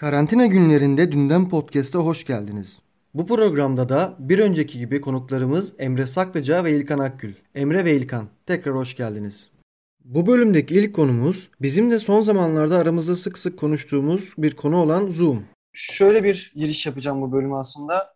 [0.00, 2.82] Karantina günlerinde Dünden Podcast'a hoş geldiniz.
[3.14, 7.34] Bu programda da bir önceki gibi konuklarımız Emre Saklıca ve İlkan Akgül.
[7.54, 9.50] Emre ve İlkan tekrar hoş geldiniz.
[10.04, 15.08] Bu bölümdeki ilk konumuz bizim de son zamanlarda aramızda sık sık konuştuğumuz bir konu olan
[15.08, 15.44] Zoom.
[15.72, 18.14] Şöyle bir giriş yapacağım bu bölümü aslında.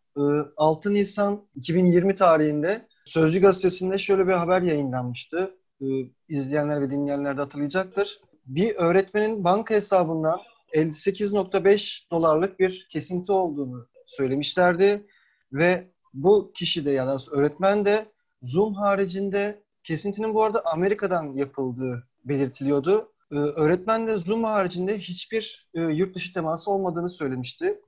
[0.57, 5.55] 6 ee, Nisan 2020 tarihinde Sözcü Gazetesi'nde şöyle bir haber yayınlanmıştı.
[5.83, 5.85] Ee,
[6.29, 8.21] izleyenler ve dinleyenler de hatırlayacaktır.
[8.47, 10.41] Bir öğretmenin banka hesabından
[10.75, 15.07] 58.5 dolarlık bir kesinti olduğunu söylemişlerdi
[15.53, 22.09] ve bu kişi de ya da öğretmen de Zoom haricinde kesintinin bu arada Amerika'dan yapıldığı
[22.25, 23.13] belirtiliyordu.
[23.33, 27.81] Ee, öğretmen de Zoom haricinde hiçbir e, yurt dışı teması olmadığını söylemişti.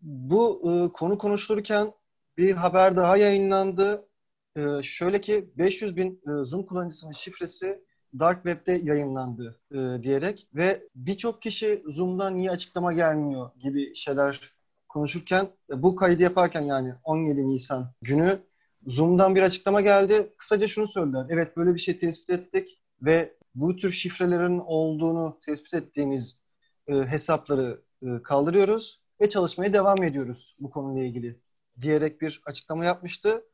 [0.00, 1.92] Bu e, konu konuşulurken
[2.36, 4.08] bir haber daha yayınlandı.
[4.56, 7.84] E, şöyle ki 500 bin e, Zoom kullanıcısının şifresi
[8.18, 14.40] Dark Web'de yayınlandı e, diyerek ve birçok kişi Zoom'dan niye açıklama gelmiyor gibi şeyler
[14.88, 18.38] konuşurken e, bu kaydı yaparken yani 17 Nisan günü
[18.86, 20.32] Zoom'dan bir açıklama geldi.
[20.36, 21.26] Kısaca şunu söylediler.
[21.30, 26.40] Evet böyle bir şey tespit ettik ve bu tür şifrelerin olduğunu tespit ettiğimiz
[26.88, 31.40] e, hesapları e, kaldırıyoruz ve çalışmaya devam ediyoruz bu konuyla ilgili
[31.80, 33.44] diyerek bir açıklama yapmıştı.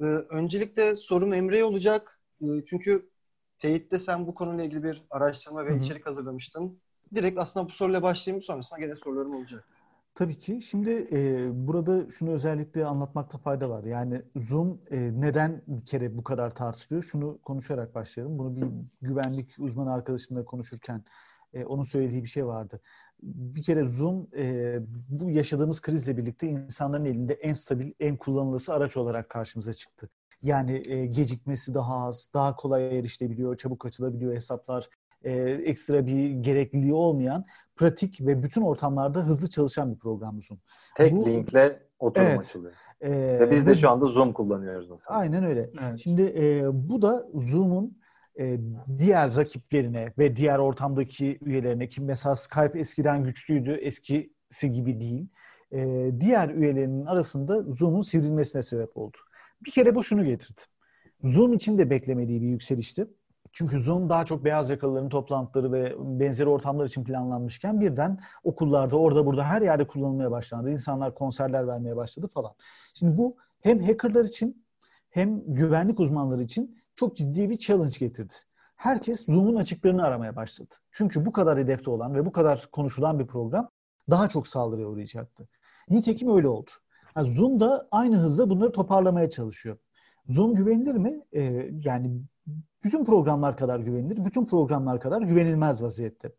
[0.00, 2.20] E, öncelikle sorum Emre'ye olacak.
[2.40, 3.10] E, çünkü
[3.58, 5.78] Teyitte sen bu konuyla ilgili bir araştırma ve Hı-hı.
[5.78, 6.78] içerik hazırlamıştın.
[7.14, 9.64] Direkt aslında bu soruyla başlayayım sonrasında gene sorularım olacak.
[10.14, 10.62] Tabii ki.
[10.62, 13.84] Şimdi e, burada şunu özellikle anlatmakta fayda var.
[13.84, 17.02] Yani Zoom e, neden bir kere bu kadar tartışılıyor?
[17.02, 18.38] Şunu konuşarak başlayalım.
[18.38, 18.66] Bunu bir
[19.02, 21.04] güvenlik uzmanı arkadaşımla konuşurken
[21.54, 22.80] e, onun söylediği bir şey vardı.
[23.22, 24.76] Bir kere Zoom e,
[25.08, 30.08] bu yaşadığımız krizle birlikte insanların elinde en stabil, en kullanılısı araç olarak karşımıza çıktı.
[30.42, 34.88] Yani e, gecikmesi daha az, daha kolay erişilebiliyor, çabuk açılabiliyor hesaplar.
[35.22, 37.44] E, ekstra bir gerekliliği olmayan,
[37.76, 40.60] pratik ve bütün ortamlarda hızlı çalışan bir program Zoom.
[40.96, 42.74] Tek Bu, linkle oturum evet, açılıyor.
[43.00, 45.18] E, ve biz de şu anda Zoom kullanıyoruz mesela.
[45.18, 45.70] Aynen öyle.
[45.82, 46.00] Evet.
[46.02, 47.98] Şimdi e, bu da Zoom'un
[48.40, 48.58] e,
[48.98, 55.28] diğer rakiplerine ve diğer ortamdaki üyelerine ki mesela Skype eskiden güçlüydü, eskisi gibi değil.
[55.72, 59.16] E, diğer üyelerinin arasında Zoom'un sivrilmesine sebep oldu.
[59.66, 60.60] Bir kere bu şunu getirdi.
[61.20, 63.08] Zoom için de beklemediği bir yükselişti.
[63.52, 69.26] Çünkü Zoom daha çok beyaz yakalıların toplantıları ve benzeri ortamlar için planlanmışken birden okullarda, orada
[69.26, 70.70] burada her yerde kullanılmaya başlandı.
[70.70, 72.52] İnsanlar konserler vermeye başladı falan.
[72.94, 74.66] Şimdi bu hem hackerlar için
[75.10, 78.34] hem güvenlik uzmanları için çok ciddi bir challenge getirdi.
[78.76, 80.74] Herkes Zoom'un açıklarını aramaya başladı.
[80.92, 83.70] Çünkü bu kadar hedefte olan ve bu kadar konuşulan bir program
[84.10, 85.48] daha çok saldırıya uğrayacaktı.
[85.90, 86.70] Nitekim öyle oldu.
[87.16, 89.76] Yani Zoom da aynı hızla bunları toparlamaya çalışıyor.
[90.28, 91.20] Zoom güvenilir mi?
[91.32, 92.20] Ee, yani
[92.84, 96.32] bütün programlar kadar güvenilir, bütün programlar kadar güvenilmez vaziyette.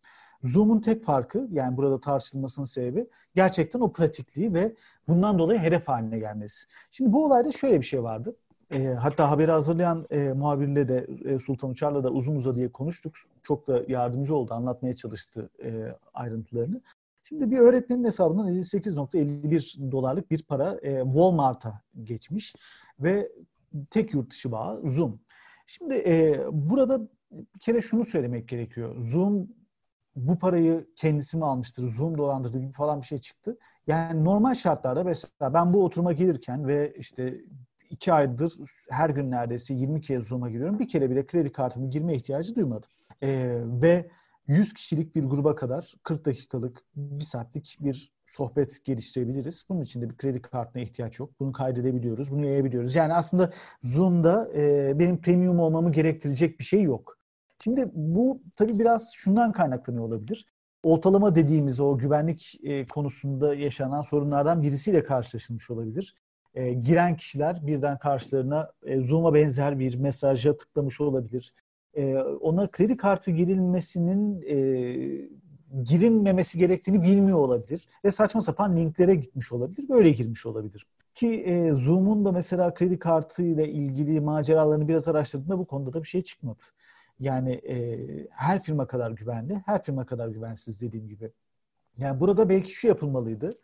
[0.43, 4.75] Zoom'un tek farkı, yani burada tartışılmasının sebebi gerçekten o pratikliği ve
[5.07, 6.67] bundan dolayı hedef haline gelmesi.
[6.91, 8.35] Şimdi bu olayda şöyle bir şey vardı.
[8.71, 13.15] E, hatta haberi hazırlayan e, muhabirle de e, Sultan Uçar'la da uzun uzadıya konuştuk.
[13.43, 16.81] Çok da yardımcı oldu, anlatmaya çalıştı e, ayrıntılarını.
[17.27, 22.55] Şimdi bir öğretmenin hesabından 58.51 dolarlık bir para e, Walmart'a geçmiş
[22.99, 23.31] ve
[23.89, 25.19] tek yurt dışı bağı Zoom.
[25.67, 27.01] Şimdi e, burada
[27.31, 28.95] bir kere şunu söylemek gerekiyor.
[28.99, 29.47] Zoom
[30.15, 33.57] bu parayı kendisi mi almıştır, Zoom dolandırdı gibi falan bir şey çıktı.
[33.87, 37.41] Yani normal şartlarda mesela ben bu oturuma gelirken ve işte
[37.89, 38.53] iki aydır
[38.89, 40.79] her gün neredeyse 20 kez Zoom'a giriyorum.
[40.79, 42.89] Bir kere bile kredi kartımı girme ihtiyacı duymadım.
[43.23, 44.09] Ee, ve
[44.47, 49.65] 100 kişilik bir gruba kadar 40 dakikalık, bir saatlik bir sohbet geliştirebiliriz.
[49.69, 51.29] Bunun için de bir kredi kartına ihtiyaç yok.
[51.39, 52.95] Bunu kaydedebiliyoruz, bunu yayabiliyoruz.
[52.95, 53.51] Yani aslında
[53.83, 57.17] Zoom'da e, benim premium olmamı gerektirecek bir şey yok.
[57.63, 60.45] Şimdi bu tabii biraz şundan kaynaklanıyor olabilir.
[60.83, 66.15] Ortalama dediğimiz o güvenlik e, konusunda yaşanan sorunlardan birisiyle karşılaşılmış olabilir.
[66.53, 71.53] E, giren kişiler birden karşılarına e, Zoom'a benzer bir mesaja tıklamış olabilir
[71.97, 74.57] e, ona kredi kartı girilmesinin e,
[75.83, 80.87] girilmemesi gerektiğini bilmiyor olabilir ve saçma sapan linklere gitmiş olabilir, böyle girmiş olabilir.
[81.15, 86.03] Ki e, Zoom'un da mesela kredi kartı ile ilgili maceralarını biraz araştırdığımda bu konuda da
[86.03, 86.63] bir şey çıkmadı.
[87.19, 87.97] Yani e,
[88.29, 91.31] her firma kadar güvenli, her firma kadar güvensiz dediğim gibi.
[91.97, 93.59] Yani burada belki şu yapılmalıydı.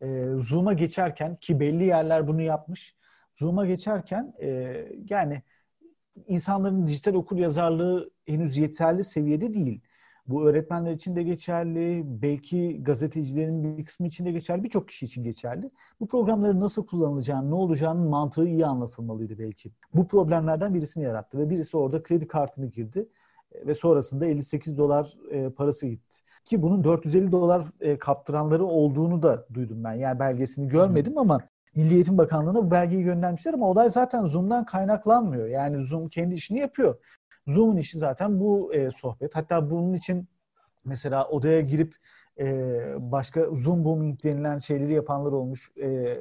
[0.00, 2.96] E, Zoom'a geçerken ki belli yerler bunu yapmış.
[3.34, 4.48] Zoom'a geçerken e,
[5.10, 5.42] yani
[6.26, 9.80] insanların dijital okur yazarlığı henüz yeterli seviyede değil.
[10.28, 15.24] Bu öğretmenler için de geçerli, belki gazetecilerin bir kısmı için de geçerli, birçok kişi için
[15.24, 15.70] geçerli.
[16.00, 19.70] Bu programların nasıl kullanılacağını, ne olacağının mantığı iyi anlatılmalıydı belki.
[19.94, 23.08] Bu problemlerden birisini yarattı ve birisi orada kredi kartını girdi
[23.66, 26.18] ve sonrasında 58 dolar e, parası gitti.
[26.44, 29.92] Ki bunun 450 dolar e, kaptıranları olduğunu da duydum ben.
[29.92, 31.40] Yani belgesini görmedim ama
[31.74, 35.46] Milli Eğitim Bakanlığı'na bu belgeyi göndermişler ama olay zaten Zoom'dan kaynaklanmıyor.
[35.46, 36.98] Yani Zoom kendi işini yapıyor.
[37.46, 39.36] Zoom'un işi zaten bu e, sohbet.
[39.36, 40.28] Hatta bunun için
[40.84, 41.94] mesela odaya girip
[42.38, 42.44] e,
[42.98, 45.70] başka Zoom bombing denilen şeyleri yapanlar olmuş.
[45.82, 46.18] E,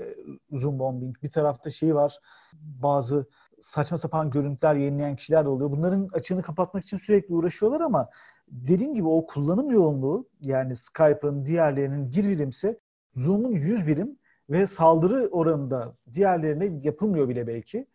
[0.51, 1.23] Zoom bombing.
[1.23, 2.19] Bir tarafta şey var.
[2.53, 3.27] Bazı
[3.61, 5.71] saçma sapan görüntüler yayınlayan kişiler de oluyor.
[5.71, 8.09] Bunların açığını kapatmak için sürekli uğraşıyorlar ama
[8.47, 12.79] dediğim gibi o kullanım yoğunluğu yani Skype'ın diğerlerinin bir birimse
[13.13, 14.17] Zoom'un 100 birim
[14.49, 17.87] ve saldırı oranında diğerlerine yapılmıyor bile belki.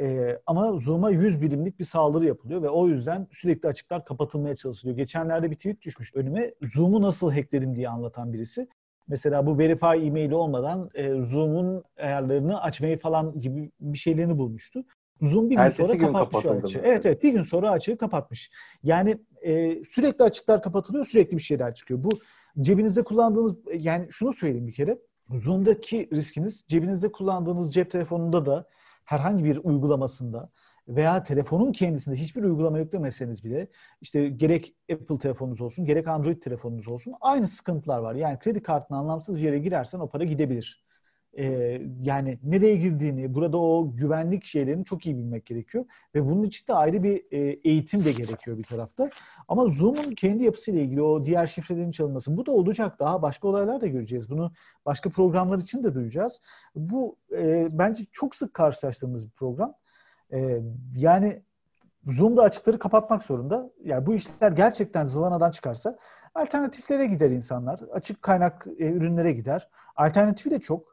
[0.00, 4.96] Ee, ama Zoom'a 100 birimlik bir saldırı yapılıyor ve o yüzden sürekli açıklar kapatılmaya çalışılıyor.
[4.96, 6.54] Geçenlerde bir tweet düşmüş önüme.
[6.62, 8.68] Zoom'u nasıl hackledim diye anlatan birisi.
[9.08, 14.84] Mesela bu verify e-maili olmadan e, Zoom'un ayarlarını açmayı falan gibi bir şeylerini bulmuştu.
[15.20, 16.80] Zoom bir gün Ertesi sonra gün kapatmış o açığı.
[16.84, 18.50] Evet evet bir gün sonra açığı kapatmış.
[18.82, 22.04] Yani e, sürekli açıklar kapatılıyor sürekli bir şeyler çıkıyor.
[22.04, 22.10] Bu
[22.60, 24.98] cebinizde kullandığınız yani şunu söyleyeyim bir kere.
[25.30, 28.68] Zoom'daki riskiniz cebinizde kullandığınız cep telefonunda da
[29.04, 30.50] herhangi bir uygulamasında
[30.88, 33.68] veya telefonun kendisinde hiçbir uygulama yüklemeseniz bile
[34.00, 38.14] işte gerek Apple telefonunuz olsun gerek Android telefonunuz olsun aynı sıkıntılar var.
[38.14, 40.84] Yani kredi kartına anlamsız bir yere girersen o para gidebilir
[41.38, 45.84] e, yani nereye girdiğini, burada o güvenlik şeylerini çok iyi bilmek gerekiyor.
[46.14, 49.10] Ve bunun için de ayrı bir e, eğitim de gerekiyor bir tarafta.
[49.48, 53.00] Ama Zoom'un kendi yapısıyla ilgili o diğer şifrelerin çalınması, bu da olacak.
[53.00, 54.30] Daha başka olaylar da göreceğiz.
[54.30, 54.52] Bunu
[54.86, 56.40] başka programlar için de duyacağız.
[56.74, 59.74] Bu e, bence çok sık karşılaştığımız bir program.
[60.32, 60.60] E,
[60.96, 61.42] yani
[62.06, 63.70] Zoom'da açıkları kapatmak zorunda.
[63.84, 65.98] Yani bu işler gerçekten zıvanadan çıkarsa
[66.34, 67.80] alternatiflere gider insanlar.
[67.92, 69.68] Açık kaynak e, ürünlere gider.
[69.96, 70.89] Alternatifi de çok.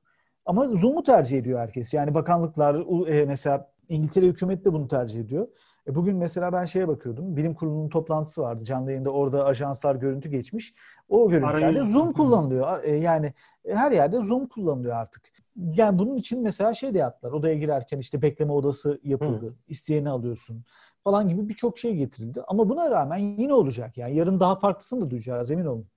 [0.48, 1.94] Ama Zoom'u tercih ediyor herkes.
[1.94, 5.48] Yani bakanlıklar e, mesela İngiltere hükümeti de bunu tercih ediyor.
[5.88, 7.38] E bugün mesela ben şeye bakıyordum.
[7.38, 8.64] Bilim kurulunun toplantısı vardı.
[8.64, 10.74] Canlı yayında orada ajanslar görüntü geçmiş.
[11.10, 11.84] O görüntülerde.
[11.84, 12.84] Zoom kullanılıyor.
[12.84, 13.34] E, yani
[13.68, 15.24] her yerde Zoom kullanılıyor artık.
[15.56, 17.32] Yani bunun için mesela şey de yaptılar.
[17.32, 19.48] Odaya girerken işte bekleme odası yapıldı.
[19.48, 19.54] Hı.
[19.68, 20.64] İsteyeni alıyorsun
[21.04, 22.42] falan gibi birçok şey getirildi.
[22.48, 23.98] Ama buna rağmen yine olacak.
[23.98, 25.88] Yani yarın daha farklısını da duyacağız emin olun.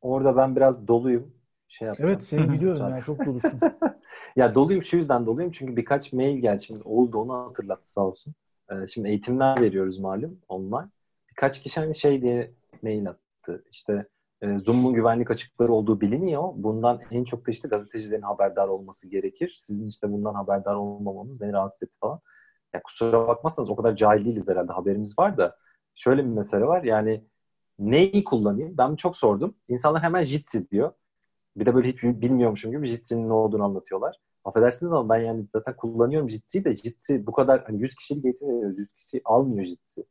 [0.00, 1.34] Orada ben biraz doluyum
[1.68, 2.10] şey yapacağım.
[2.10, 3.60] Evet seni biliyorum yani çok dolusun.
[4.36, 6.62] ya doluyum şu yüzden doluyum çünkü birkaç mail geldi.
[6.64, 8.34] Şimdi Oğuz da onu hatırlattı sağ olsun.
[8.70, 10.88] Ee, şimdi eğitimler veriyoruz malum online.
[11.30, 12.52] Birkaç kişi hani şey diye
[12.82, 13.64] mail attı.
[13.70, 14.06] İşte
[14.42, 16.52] e, Zoom'un güvenlik açıkları olduğu biliniyor.
[16.54, 19.54] Bundan en çok da işte gazetecilerin haberdar olması gerekir.
[19.58, 22.20] Sizin işte bundan haberdar olmamanız beni rahatsız etti falan.
[22.74, 25.56] Ya kusura bakmazsanız o kadar cahil değiliz herhalde haberimiz var da.
[25.94, 27.24] Şöyle bir mesele var yani
[27.78, 28.78] neyi kullanayım?
[28.78, 29.54] Ben çok sordum.
[29.68, 30.92] İnsanlar hemen Jitsi diyor.
[31.56, 34.16] Bir de böyle hiç bilmiyormuşum gibi Jitsi'nin ne olduğunu anlatıyorlar.
[34.46, 38.48] Affedersiniz ama ben yani zaten kullanıyorum Jitsi'yi de Jitsi bu kadar hani 100 kişilik eğitim
[38.48, 38.78] veriyoruz.
[38.78, 40.04] 100 kişi almıyor Jitsi.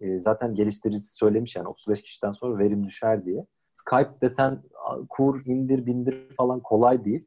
[0.00, 3.46] E, zaten geliştiricisi söylemiş yani 35 kişiden sonra verim düşer diye.
[3.74, 4.62] Skype desen
[5.08, 7.26] kur, indir, bindir falan kolay değil.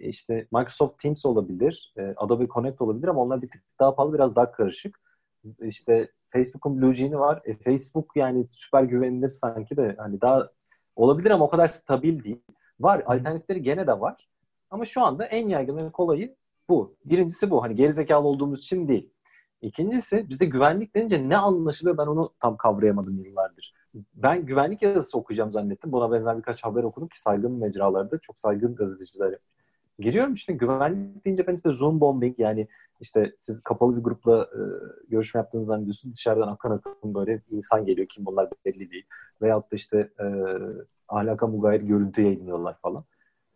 [0.00, 4.14] E, işte Microsoft Teams olabilir, e, Adobe Connect olabilir ama onlar bir tık daha pahalı,
[4.14, 5.00] biraz daha karışık.
[5.60, 7.42] İşte Facebook'un BlueJean'i var.
[7.44, 10.48] E, Facebook yani süper güvenilir sanki de hani daha
[10.96, 12.42] olabilir ama o kadar stabil değil.
[12.80, 13.02] Var.
[13.06, 14.28] Alternatifleri gene de var.
[14.70, 16.36] Ama şu anda en yaygın ve kolayı
[16.68, 16.96] bu.
[17.04, 17.62] Birincisi bu.
[17.62, 19.10] Hani gerizekalı olduğumuz için değil.
[19.62, 23.74] İkincisi bizde güvenlik denince ne anlaşılıyor ben onu tam kavrayamadım yıllardır.
[24.14, 25.92] Ben güvenlik yazısı okuyacağım zannettim.
[25.92, 29.34] Buna benzer birkaç haber okudum ki saygın mecralarda çok saygın gazeteciler
[29.98, 32.68] Giriyorum işte güvenlik deyince ben işte Zoom bombing yani
[33.00, 34.60] işte siz kapalı bir grupla e,
[35.08, 36.14] görüşme yaptığınızı zannediyorsunuz.
[36.14, 38.08] Dışarıdan akın akın böyle insan geliyor.
[38.08, 39.06] Kim bunlar belli değil.
[39.42, 40.24] Veyahut da işte e,
[41.08, 43.04] ahlaka mugayir görüntü yayınlıyorlar falan.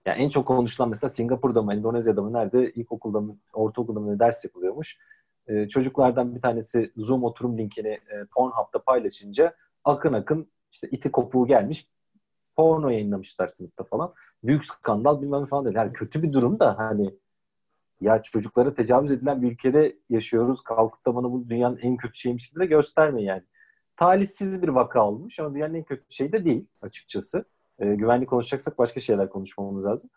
[0.06, 4.44] Yani en çok konuşulan mesela Singapur'da mı, Endonezya'da mı, nerede ilkokulda mı, ortaokulda mı ders
[4.44, 4.98] yapılıyormuş.
[5.46, 9.54] Ee, çocuklardan bir tanesi Zoom oturum linkini e, Pornhub'da paylaşınca
[9.84, 11.88] akın akın işte iti kopuğu gelmiş
[12.56, 14.14] porno yayınlamışlar sınıfta falan.
[14.44, 15.76] Büyük skandal bilmem falan dedi.
[15.76, 17.14] Yani kötü bir durum da hani
[18.00, 20.60] ya çocuklara tecavüz edilen bir ülkede yaşıyoruz.
[20.60, 23.42] Kalkıp da bana bu dünyanın en kötü şeymiş gibi de gösterme yani
[23.96, 27.44] talihsiz bir vaka olmuş ama dünyanın en kötü şey de değil açıkçası.
[27.82, 30.10] E, güvenlik konuşacaksak başka şeyler konuşmamız lazım.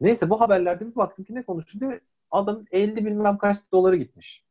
[0.00, 1.84] Neyse bu haberlerde bir baktım ki ne konuşuldu.
[2.30, 4.44] Adam 50 bilmem kaç doları gitmiş.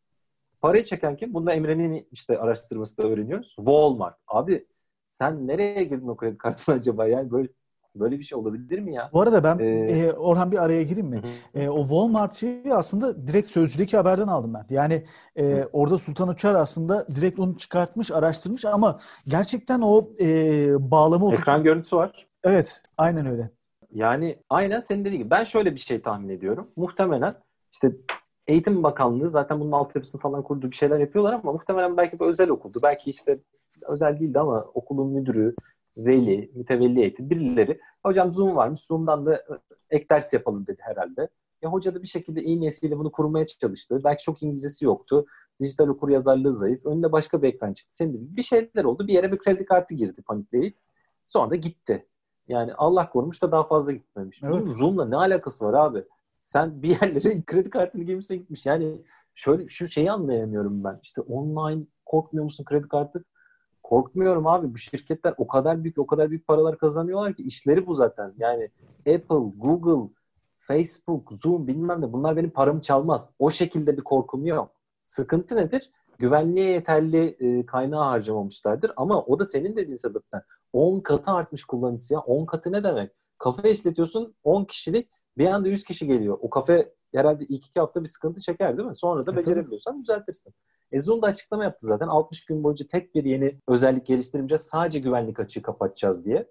[0.61, 1.33] Parayı çeken kim?
[1.33, 3.53] Bunda Emre'nin işte araştırması da öğreniyoruz.
[3.55, 4.17] Walmart.
[4.27, 4.65] Abi
[5.07, 7.07] sen nereye girdin o kredi kartına acaba?
[7.07, 7.47] Yani böyle
[7.95, 9.09] Böyle bir şey olabilir mi ya?
[9.13, 9.65] Bu arada ben ee...
[9.65, 11.21] e, Orhan bir araya gireyim mi?
[11.53, 14.65] E, o Walmart şeyi aslında direkt Sözcü'deki haberden aldım ben.
[14.69, 21.31] Yani e, orada Sultan Uçar aslında direkt onu çıkartmış, araştırmış ama gerçekten o e, bağlamı...
[21.31, 22.27] Ekran görüntüsü var.
[22.43, 23.49] Evet, aynen öyle.
[23.93, 25.29] Yani aynen senin dediğin gibi.
[25.29, 26.71] Ben şöyle bir şey tahmin ediyorum.
[26.75, 27.35] Muhtemelen
[27.71, 27.91] işte
[28.47, 32.49] Eğitim Bakanlığı zaten bunun altyapısını falan kurduğu bir şeyler yapıyorlar ama muhtemelen belki bir özel
[32.49, 32.79] okuldu.
[32.83, 33.39] Belki işte
[33.87, 35.55] özel değildi ama okulun müdürü,
[35.97, 39.43] veli, mütevelli eğitim birileri hocam Zoom varmış Zoom'dan da
[39.89, 41.27] ek ders yapalım dedi herhalde.
[41.61, 44.01] Ya hoca da bir şekilde iyi niyetiyle bunu kurmaya çalıştı.
[44.03, 45.25] Belki çok İngilizcesi yoktu.
[45.61, 46.85] Dijital okur yazarlığı zayıf.
[46.85, 47.95] Önünde başka bir ekran çıktı.
[47.95, 49.07] Senin bir şeyler oldu.
[49.07, 50.77] Bir yere bir kredi kartı girdi panikleyip.
[51.27, 52.05] Sonra da gitti.
[52.51, 54.43] Yani Allah korumuş da daha fazla gitmemiş.
[54.43, 54.53] Evet.
[54.53, 56.03] Bunun Zoom'la ne alakası var abi?
[56.41, 58.65] Sen bir yerlere kredi kartını girmişsin gitmiş.
[58.65, 59.01] Yani
[59.35, 60.99] şöyle şu şeyi anlayamıyorum ben.
[61.03, 63.23] İşte online korkmuyor musun kredi kartı?
[63.83, 64.73] Korkmuyorum abi.
[64.73, 68.33] Bu şirketler o kadar büyük o kadar büyük paralar kazanıyorlar ki işleri bu zaten.
[68.37, 70.13] Yani Apple, Google,
[70.59, 73.31] Facebook, Zoom bilmem ne bunlar benim paramı çalmaz.
[73.39, 74.71] O şekilde bir korkum yok.
[75.03, 75.91] Sıkıntı nedir?
[76.19, 80.41] Güvenliğe yeterli e, kaynağı harcamamışlardır ama o da senin dediğin sebepten
[80.73, 82.19] 10 katı artmış kullanıcısı ya.
[82.19, 83.11] 10 katı ne demek?
[83.37, 86.37] Kafe işletiyorsun 10 kişilik bir anda 100 kişi geliyor.
[86.41, 88.95] O kafe herhalde ilk iki hafta bir sıkıntı çeker değil mi?
[88.95, 90.53] Sonra da e, becerebiliyorsan düzeltirsin.
[90.91, 92.07] E Zoom da açıklama yaptı zaten.
[92.07, 94.61] 60 gün boyunca tek bir yeni özellik geliştirmeyeceğiz.
[94.61, 96.47] Sadece güvenlik açığı kapatacağız diye.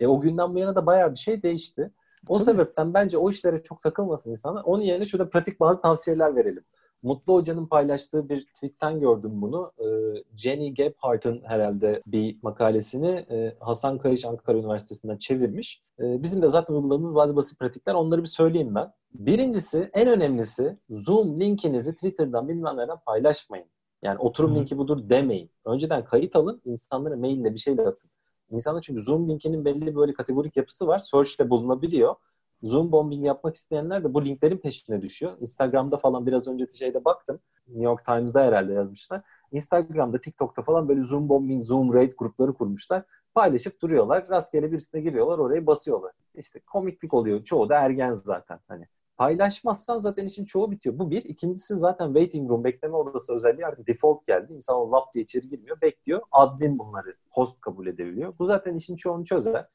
[0.00, 1.90] E o günden bu yana da bayağı bir şey değişti.
[2.28, 2.44] O Tabii.
[2.44, 4.62] sebepten bence o işlere çok takılmasın insanlar.
[4.64, 6.64] Onun yerine şurada pratik bazı tavsiyeler verelim.
[7.02, 9.72] Mutlu Hoca'nın paylaştığı bir tweetten gördüm bunu.
[9.78, 9.84] Ee,
[10.36, 15.82] Jenny Gebhardt'ın herhalde bir makalesini e, Hasan Kayış Ankara Üniversitesi'nden çevirmiş.
[16.00, 17.94] Ee, bizim de zaten uyguladığımız bazı basit pratikler.
[17.94, 18.92] Onları bir söyleyeyim ben.
[19.14, 23.66] Birincisi, en önemlisi Zoom linkinizi Twitter'dan bilmem nereden paylaşmayın.
[24.02, 24.58] Yani oturum Hı.
[24.58, 25.50] linki budur demeyin.
[25.64, 28.10] Önceden kayıt alın, insanlara maille bir şeyle atın.
[28.50, 30.98] İnsanlar çünkü Zoom linkinin belli böyle kategorik yapısı var.
[30.98, 32.14] Search'te bulunabiliyor.
[32.62, 35.32] Zoom bombing yapmak isteyenler de bu linklerin peşine düşüyor.
[35.40, 37.40] Instagram'da falan biraz önce şeyde baktım.
[37.68, 39.22] New York Times'da herhalde yazmışlar.
[39.52, 43.02] Instagram'da, TikTok'ta falan böyle Zoom bombing, Zoom raid grupları kurmuşlar.
[43.34, 44.28] Paylaşıp duruyorlar.
[44.28, 46.12] Rastgele birisine giriyorlar, oraya basıyorlar.
[46.34, 47.44] İşte komiklik oluyor.
[47.44, 48.58] Çoğu da ergen zaten.
[48.68, 50.98] Hani paylaşmazsan zaten işin çoğu bitiyor.
[50.98, 51.24] Bu bir.
[51.24, 54.52] İkincisi zaten waiting room, bekleme odası özelliği artık default geldi.
[54.52, 56.20] İnsan o lap diye içeri girmiyor, bekliyor.
[56.32, 58.34] Admin bunları host kabul edebiliyor.
[58.38, 59.66] Bu zaten işin çoğunu çözer.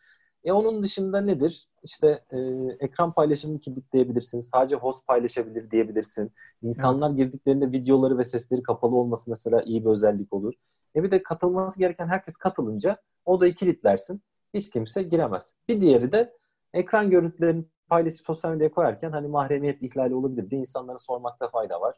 [0.43, 1.67] E onun dışında nedir?
[1.83, 2.37] İşte e,
[2.79, 4.49] ekran paylaşımını kilitleyebilirsiniz.
[4.53, 6.31] Sadece host paylaşabilir diyebilirsin.
[6.61, 7.17] İnsanlar evet.
[7.17, 10.53] girdiklerinde videoları ve sesleri kapalı olması mesela iyi bir özellik olur.
[10.95, 14.21] E bir de katılması gereken herkes katılınca odayı kilitlersin.
[14.53, 15.53] Hiç kimse giremez.
[15.67, 16.33] Bir diğeri de
[16.73, 21.95] ekran görüntülerini paylaşıp sosyal medyaya koyarken hani mahremiyet ihlali olabilir diye insanlara sormakta fayda var.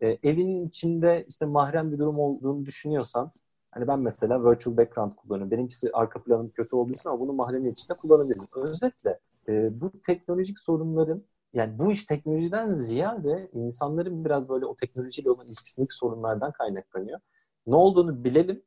[0.00, 3.32] E, evinin içinde işte mahrem bir durum olduğunu düşünüyorsan
[3.72, 5.50] Hani ben mesela virtual background kullanıyorum.
[5.50, 8.48] Benimkisi arka planım kötü olduğu için ama bunu mahremiyet içinde kullanabilirim.
[8.54, 11.22] Özetle e, bu teknolojik sorunların
[11.54, 17.18] yani bu iş teknolojiden ziyade insanların biraz böyle o teknolojiyle olan ilişkisindeki sorunlardan kaynaklanıyor.
[17.66, 18.62] Ne olduğunu bilelim.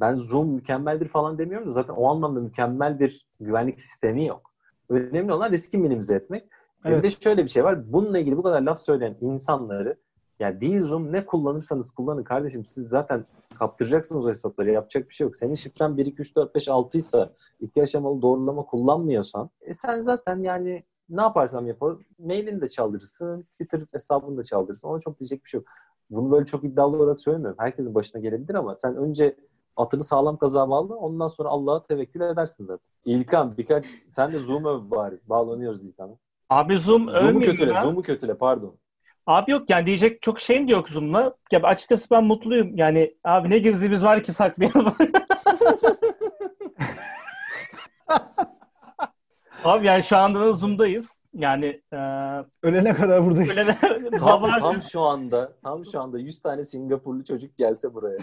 [0.00, 4.52] Ben Zoom mükemmeldir falan demiyorum da zaten o anlamda mükemmel bir güvenlik sistemi yok.
[4.88, 6.48] Önemli olan riski minimize etmek.
[6.84, 6.98] Evet.
[6.98, 7.92] Bir de şöyle bir şey var.
[7.92, 9.96] Bununla ilgili bu kadar laf söyleyen insanları
[10.42, 13.24] yani değil Zoom ne kullanırsanız kullanın kardeşim siz zaten
[13.58, 15.36] kaptıracaksınız o hesapları yapacak bir şey yok.
[15.36, 17.28] Senin şifren 1, 2, 3, 4, 5, 6 ise
[17.60, 23.80] iki aşamalı doğrulama kullanmıyorsan e sen zaten yani ne yaparsam yapar mailini de çaldırırsın, Twitter
[23.92, 24.88] hesabını da çaldırırsın.
[24.88, 25.68] Ona çok diyecek bir şey yok.
[26.10, 27.56] Bunu böyle çok iddialı olarak söylemiyorum.
[27.58, 29.36] Herkesin başına gelebilir ama sen önce
[29.76, 32.86] atını sağlam kaza bağla ondan sonra Allah'a tevekkül edersin zaten.
[33.04, 35.20] İlkan birkaç sen de Zoom öv bari.
[35.26, 36.12] Bağlanıyoruz İlkan'a.
[36.50, 38.74] Abi Zoom Zoom'u kötüle, Zoom'u kötüle pardon.
[39.26, 41.34] Abi yok yani diyecek çok şeyim de yok Zoom'la.
[41.52, 42.76] Ya açıkçası ben mutluyum.
[42.76, 44.94] Yani abi ne gizlimiz var ki saklayalım.
[49.64, 51.22] abi yani şu anda da Zoom'dayız.
[51.34, 51.96] Yani e,
[52.62, 53.58] ölene kadar buradayız.
[53.58, 53.78] Ölene,
[54.18, 58.18] tam, tam şu anda tam şu anda 100 tane Singapurlu çocuk gelse buraya.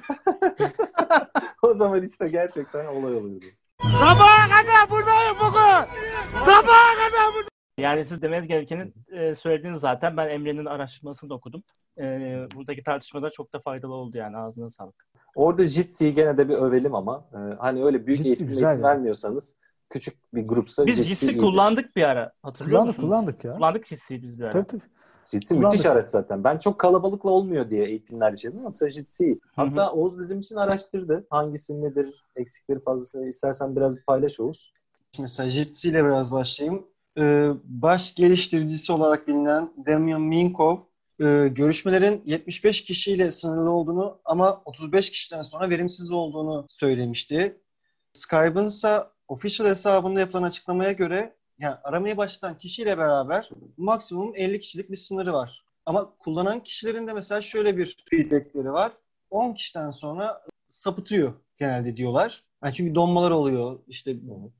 [1.62, 3.46] o zaman işte gerçekten olay olurdu.
[3.82, 5.86] Sabaha kadar buradayım bugün.
[6.46, 7.59] Sabaha kadar buradayım.
[7.80, 10.18] Yani siz demeniz gerekenin e, söylediğiniz zaten.
[10.18, 11.64] Ben Emre'nin araştırmasını da okudum.
[11.98, 12.04] E,
[12.56, 14.38] buradaki tartışmada çok da faydalı oldu yani.
[14.38, 15.08] Ağzına sağlık.
[15.36, 19.58] Orada Jitsi'yi gene de bir övelim ama e, hani öyle büyük Jitsi eğitim, eğitim vermiyorsanız
[19.90, 22.34] küçük bir grupsa Biz Jitsi kullandık bir ara.
[22.44, 23.10] Hatırlıyor kullandık, musunuz?
[23.10, 23.56] Kullandık ya.
[23.56, 24.52] Kullandık Jitsi'yi biz bir ara.
[24.52, 24.82] Tabii tabii.
[25.26, 26.44] Jitsi müthiş araç zaten.
[26.44, 28.64] Ben çok kalabalıkla olmuyor diye eğitimler yaşadım.
[28.64, 29.40] Yoksa Jitsi.
[29.56, 29.92] Hatta Hı-hı.
[29.92, 31.28] Oğuz bizim için araştırdı.
[31.30, 34.74] Hangisi nedir, eksikleri fazlası istersen biraz paylaş Oğuz.
[35.20, 36.88] Mesela Jitsi ile biraz başlayayım
[37.18, 40.78] e, baş geliştiricisi olarak bilinen Damian Minkov
[41.22, 47.62] e, görüşmelerin 75 kişiyle sınırlı olduğunu ama 35 kişiden sonra verimsiz olduğunu söylemişti.
[48.14, 54.92] Skype'ın ise official hesabında yapılan açıklamaya göre yani aramaya başlatan kişiyle beraber maksimum 50 kişilik
[54.92, 55.66] bir sınırı var.
[55.86, 58.92] Ama kullanan kişilerin de mesela şöyle bir feedbackleri var.
[59.30, 62.44] 10 kişiden sonra sapıtıyor genelde diyorlar.
[62.64, 64.12] Yani çünkü donmalar oluyor, işte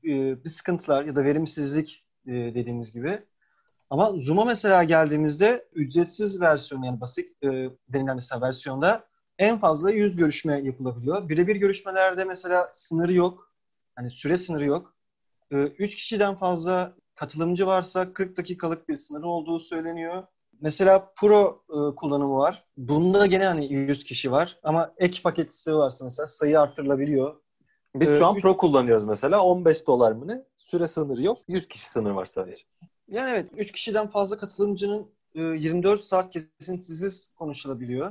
[0.04, 3.22] e, bir sıkıntılar ya da verimsizlik e, dediğimiz gibi.
[3.90, 9.04] Ama Zoom'a mesela geldiğimizde ücretsiz versiyon yani basit e, denilen mesela versiyonda
[9.38, 11.28] en fazla 100 görüşme yapılabiliyor.
[11.28, 13.52] Birebir görüşmelerde mesela sınırı yok.
[13.94, 14.94] Hani süre sınırı yok.
[15.50, 20.24] 3 kişiden fazla katılımcı varsa 40 dakikalık bir sınırı olduğu söyleniyor.
[20.60, 22.64] Mesela Pro e, kullanımı var.
[22.76, 27.40] Bunda gene hani 100 kişi var ama ek paket isteği varsa mesela sayı artırılabiliyor.
[27.94, 29.42] Biz Ee, şu an Pro kullanıyoruz mesela.
[29.42, 30.42] 15 dolar mı ne?
[30.56, 31.38] Süre sınırı yok.
[31.48, 32.62] 100 kişi sınırı var sadece.
[33.08, 38.10] Yani evet 3 kişiden fazla katılımcının e, 24 saat kesintisiz konuşulabiliyor.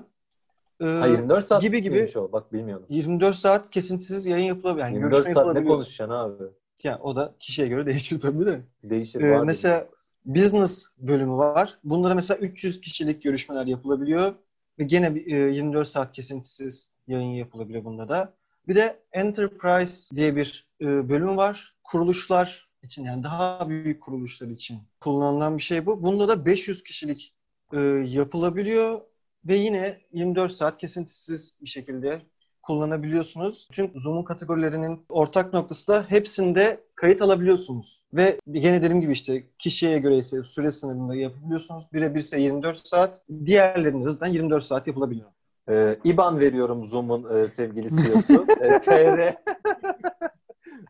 [0.82, 2.12] E, Ha 24 saat gibi gibi.
[2.16, 2.32] o?
[2.32, 2.86] Bak bilmiyordum.
[2.90, 4.86] 24 saat kesintisiz yayın yapılabiliyor.
[4.88, 5.76] Yani 24 görüşme saat ne yapılabiliyor.
[5.76, 6.44] konuşacaksın abi?
[6.84, 8.62] Yani o da kişiye göre değişir tabii de.
[8.84, 9.22] Değişir.
[9.22, 9.88] Ee, mesela-
[10.26, 11.78] Business bölümü var.
[11.84, 14.34] Bunda mesela 300 kişilik görüşmeler yapılabiliyor.
[14.80, 18.34] Ve gene bir, e, 24 saat kesintisiz yayın yapılabiliyor bunda da.
[18.70, 21.76] Bir de Enterprise diye bir e, bölüm var.
[21.84, 26.04] Kuruluşlar için yani daha büyük kuruluşlar için kullanılan bir şey bu.
[26.04, 27.36] Bunda da 500 kişilik
[27.74, 29.02] e, yapılabiliyor
[29.46, 32.22] ve yine 24 saat kesintisiz bir şekilde
[32.62, 33.68] kullanabiliyorsunuz.
[33.72, 38.04] Tüm Zoom'un kategorilerinin ortak noktası da hepsinde kayıt alabiliyorsunuz.
[38.14, 41.86] Ve gene dediğim gibi işte kişiye göre ise süre sınırında yapabiliyorsunuz.
[41.94, 45.30] Birebirse 24 saat, diğerlerinde de zaten 24 saat yapılabiliyor.
[45.70, 48.46] Ee, IBAN veriyorum Zoom'un e, sevgili CEO'su.
[48.62, 49.34] e, TR.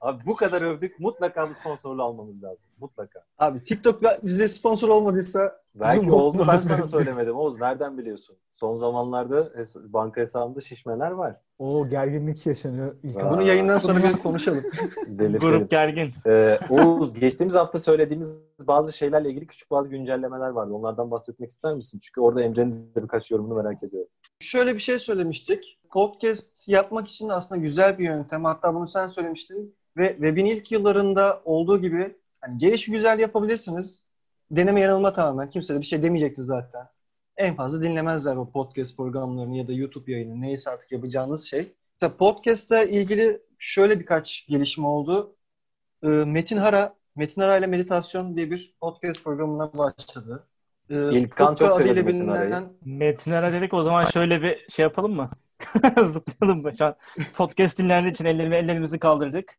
[0.01, 0.99] Abi bu kadar övdük.
[0.99, 2.69] Mutlaka bu sponsorluğu almamız lazım.
[2.79, 3.19] Mutlaka.
[3.39, 7.35] Abi TikTok bize sponsor olmadıysa Belki Zoom oldu ben sana söylemedim.
[7.35, 8.35] Oğuz nereden biliyorsun?
[8.51, 11.35] Son zamanlarda banka hesabımda şişmeler var.
[11.59, 12.95] O gerginlik yaşanıyor.
[13.03, 13.33] İlkan.
[13.33, 14.63] bunu yayından sonra bir konuşalım.
[15.07, 15.39] Delirtelim.
[15.39, 16.11] Grup gergin.
[16.27, 20.73] Ee, Oğuz geçtiğimiz hafta söylediğimiz bazı şeylerle ilgili küçük bazı güncellemeler vardı.
[20.73, 21.99] Onlardan bahsetmek ister misin?
[22.03, 24.09] Çünkü orada Emre'nin de birkaç yorumunu merak ediyorum.
[24.41, 25.79] Şöyle bir şey söylemiştik.
[25.89, 28.45] Podcast yapmak için aslında güzel bir yöntem.
[28.45, 29.75] Hatta bunu sen söylemiştin.
[29.97, 34.03] Ve webin ilk yıllarında olduğu gibi hani geliş güzel yapabilirsiniz.
[34.51, 35.49] Deneme yanılma tamamen.
[35.49, 36.87] Kimse de bir şey demeyecekti zaten.
[37.37, 41.73] En fazla dinlemezler o podcast programlarını ya da YouTube yayını neyse artık yapacağınız şey.
[42.01, 45.35] Mesela podcast'la ilgili şöyle birkaç gelişme oldu.
[46.03, 50.47] Ee, Metin Hara, Metin Hara ile Meditasyon diye bir podcast programına başladı.
[50.89, 52.49] Ee, İlkan çok Pukka severim adıyla Metin Hara'yı.
[52.49, 55.29] bilinen Metin Ara dedik o zaman şöyle bir şey yapalım mı?
[56.07, 56.71] Zıplayalım mı?
[56.77, 56.95] Şu an
[57.33, 59.53] podcast dinleyenler için ellerimi, ellerimizi kaldırdık.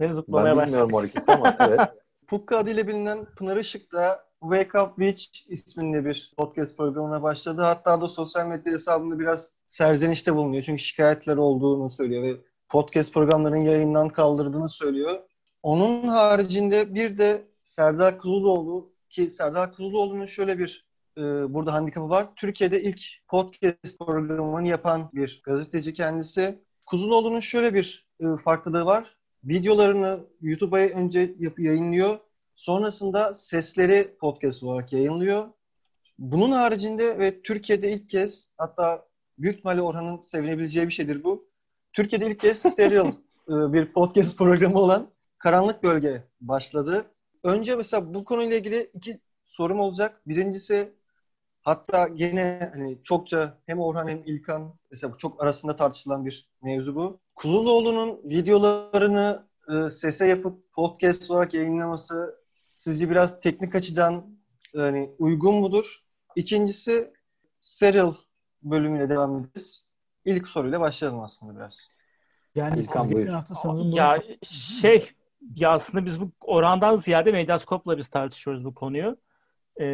[0.00, 0.68] Ve zıplamaya Ben başladık.
[0.72, 1.80] bilmiyorum o hareketi ama evet.
[2.28, 7.62] Pukka adıyla bilinen Pınar Işık da Wake Up Beach isminde bir podcast programına başladı.
[7.62, 10.62] Hatta da sosyal medya hesabında biraz serzenişte bulunuyor.
[10.62, 12.32] Çünkü şikayetler olduğunu söylüyor ve
[12.68, 15.18] podcast programlarının yayından kaldırdığını söylüyor.
[15.62, 20.86] Onun haricinde bir de Serdar Kuzuloğlu ki Serdar Kuzuloğlu'nun şöyle bir
[21.18, 21.22] e,
[21.54, 22.34] burada handikapı var.
[22.36, 26.62] Türkiye'de ilk podcast programını yapan bir gazeteci kendisi.
[26.86, 29.16] Kuzuloğlu'nun şöyle bir e, farklılığı var.
[29.44, 32.18] Videolarını YouTube'a önce yap- yayınlıyor.
[32.54, 35.46] Sonrasında sesleri podcast olarak yayınlıyor.
[36.18, 39.06] Bunun haricinde ve Türkiye'de ilk kez hatta
[39.38, 41.48] büyük ihtimalle Orhan'ın sevinebileceği bir şeydir bu.
[41.92, 43.06] Türkiye'de ilk kez serial
[43.48, 47.15] e, bir podcast programı olan Karanlık Bölge başladı.
[47.46, 50.20] Önce mesela bu konuyla ilgili iki sorum olacak.
[50.26, 50.92] Birincisi
[51.62, 56.94] hatta gene hani çokça hem Orhan hem İlkan mesela bu çok arasında tartışılan bir mevzu
[56.94, 57.20] bu.
[57.34, 62.36] Kuzuloğlu'nun videolarını e, sese yapıp podcast olarak yayınlaması
[62.74, 64.38] sizce biraz teknik açıdan
[64.74, 66.02] yani uygun mudur?
[66.36, 67.12] İkincisi
[67.58, 68.14] serial
[68.62, 69.84] bölümüyle devam edeceğiz.
[70.24, 71.88] İlk soruyla başlayalım aslında biraz.
[72.54, 73.28] Yani İlkan siz geçen buyur.
[73.28, 75.10] hafta sanırım Ya şey
[75.54, 79.16] ya aslında biz bu orandan ziyade Medyascope'la biz tartışıyoruz bu konuyu.
[79.76, 79.84] Ee,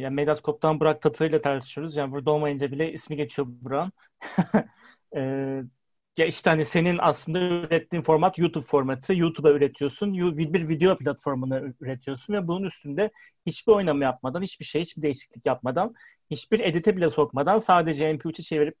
[0.00, 1.96] yani Medyascope'dan Burak Tatı ile tartışıyoruz.
[1.96, 3.92] Yani burada olmayınca bile ismi geçiyor Burak'ın.
[5.16, 5.62] Ee,
[6.16, 9.14] ya işte hani senin aslında ürettiğin format YouTube formatı.
[9.14, 10.14] YouTube'a üretiyorsun.
[10.38, 13.10] Bir video platformuna üretiyorsun ve bunun üstünde
[13.46, 15.94] hiçbir oynama yapmadan, hiçbir şey, hiçbir değişiklik yapmadan,
[16.30, 18.76] hiçbir edite bile sokmadan sadece MP3'e çevirip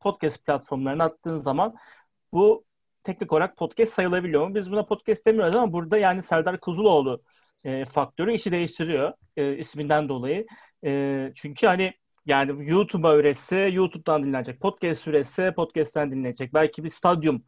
[0.00, 1.74] podcast platformlarına attığın zaman
[2.32, 2.64] bu
[3.04, 4.54] teknik olarak podcast sayılabiliyor mu?
[4.54, 7.22] Biz buna podcast demiyoruz ama burada yani Serdar Kuzuloğlu
[7.64, 10.46] e, faktörü işi değiştiriyor e, isminden dolayı.
[10.84, 11.92] E, çünkü hani
[12.26, 14.60] yani YouTube'a üretse YouTube'dan dinlenecek.
[14.60, 16.54] Podcast üretse podcast'ten dinlenecek.
[16.54, 17.44] Belki bir stadyum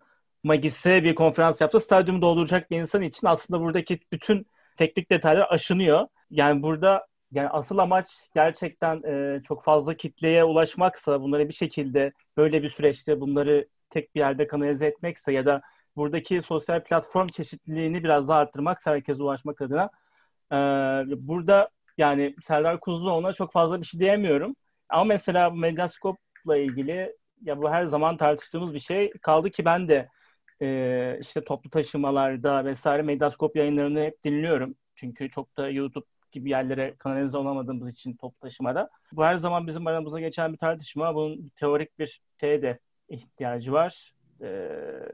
[0.63, 6.07] gitse bir konferans yapsa stadyumu dolduracak bir insan için aslında buradaki bütün teknik detaylar aşınıyor.
[6.31, 12.63] Yani burada yani asıl amaç gerçekten e, çok fazla kitleye ulaşmaksa bunları bir şekilde böyle
[12.63, 15.63] bir süreçte bunları tek bir yerde kanalize etmekse ya da
[15.97, 19.91] buradaki sosyal platform çeşitliliğini biraz daha arttırmaksa herkese ulaşmak adına
[20.53, 20.57] e,
[21.29, 24.57] burada yani Serdar Kuzuloğlu'na çok fazla bir şey diyemiyorum.
[24.89, 29.11] Ama mesela Medyascope'la ilgili ya bu her zaman tartıştığımız bir şey.
[29.11, 30.09] Kaldı ki ben de
[30.63, 34.75] e, işte toplu taşımalarda vesaire Medyascope yayınlarını hep dinliyorum.
[34.95, 38.91] Çünkü çok da YouTube gibi yerlere kanalize olamadığımız için toplu taşımada.
[39.13, 41.15] Bu her zaman bizim aramızda geçen bir tartışma.
[41.15, 42.79] Bunun teorik bir şey de
[43.15, 44.15] ihtiyacı var.
[44.43, 44.69] Ee,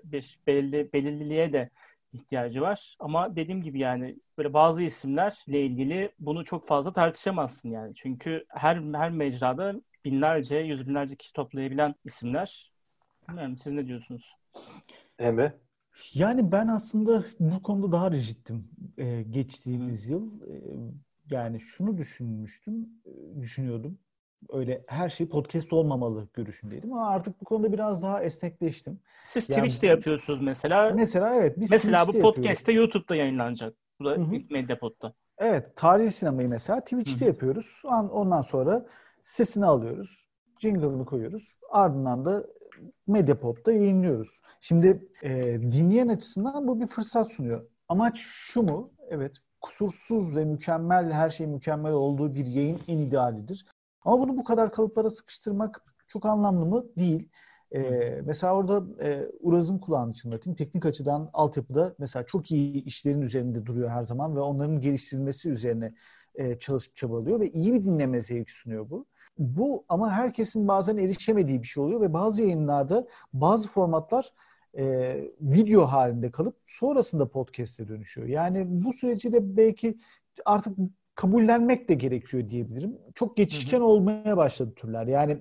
[0.05, 1.71] bir belirli, belirliliğe de
[2.13, 2.97] ihtiyacı var.
[2.99, 7.95] Ama dediğim gibi yani böyle bazı isimlerle ilgili bunu çok fazla tartışamazsın yani.
[7.95, 12.73] Çünkü her her mecrada binlerce, yüz binlerce kişi toplayabilen isimler.
[13.29, 14.37] Bilmiyorum siz ne diyorsunuz?
[15.19, 15.55] Emre?
[16.15, 20.43] Yani ben aslında bu konuda daha rigittim ee, geçtiğimiz yıl.
[20.43, 20.61] Ee,
[21.31, 23.99] yani şunu düşünmüştüm, e, düşünüyordum.
[24.49, 29.01] Öyle her şey podcast olmamalı görüşündeydim ama artık bu konuda biraz daha esnekleştim.
[29.27, 30.91] Siz Yani- Twitch'te yapıyorsunuz mesela.
[30.95, 32.67] Mesela evet biz mesela bu Twitch'te podcast yapıyoruz.
[32.67, 33.75] de YouTube'da yayınlanacak.
[34.01, 34.35] Bu da Hı hı.
[34.35, 35.13] ilk Medyapod'da.
[35.39, 37.29] Evet, tarihi sinemayı mesela Twitch'te Hı hı.
[37.29, 37.83] yapıyoruz.
[37.87, 38.87] An- Ondan sonra
[39.23, 40.27] sesini alıyoruz,
[40.59, 41.57] jingle'ını koyuyoruz.
[41.71, 42.45] Ardından da
[43.07, 44.41] Medyapod'da yayınlıyoruz.
[44.61, 47.65] Şimdi e, dinleyen açısından bu bir fırsat sunuyor.
[47.89, 48.91] Amaç şu mu?
[49.11, 53.67] Evet, kusursuz ve mükemmel, her şey mükemmel olduğu bir yayın en idealidir.
[54.05, 56.85] Ama bunu bu kadar kalıplara sıkıştırmak çok anlamlı mı?
[56.99, 57.29] Değil.
[57.75, 57.81] E,
[58.25, 60.57] mesela orada e, Uraz'ın kulağını çınlatayım.
[60.57, 65.95] Teknik açıdan altyapıda mesela çok iyi işlerin üzerinde duruyor her zaman ve onların geliştirilmesi üzerine
[66.35, 69.07] e, çalışıp çabalıyor ve iyi bir dinleme zevki sunuyor bu.
[69.39, 74.33] Bu ama herkesin bazen erişemediği bir şey oluyor ve bazı yayınlarda bazı formatlar
[74.79, 78.29] e, video halinde kalıp sonrasında podcast'e dönüşüyor.
[78.29, 79.99] Yani bu süreci de belki
[80.45, 80.79] artık
[81.21, 82.99] kabullenmek de gerekiyor diyebilirim.
[83.15, 85.07] Çok geçişken olmaya başladı türler.
[85.07, 85.39] Yani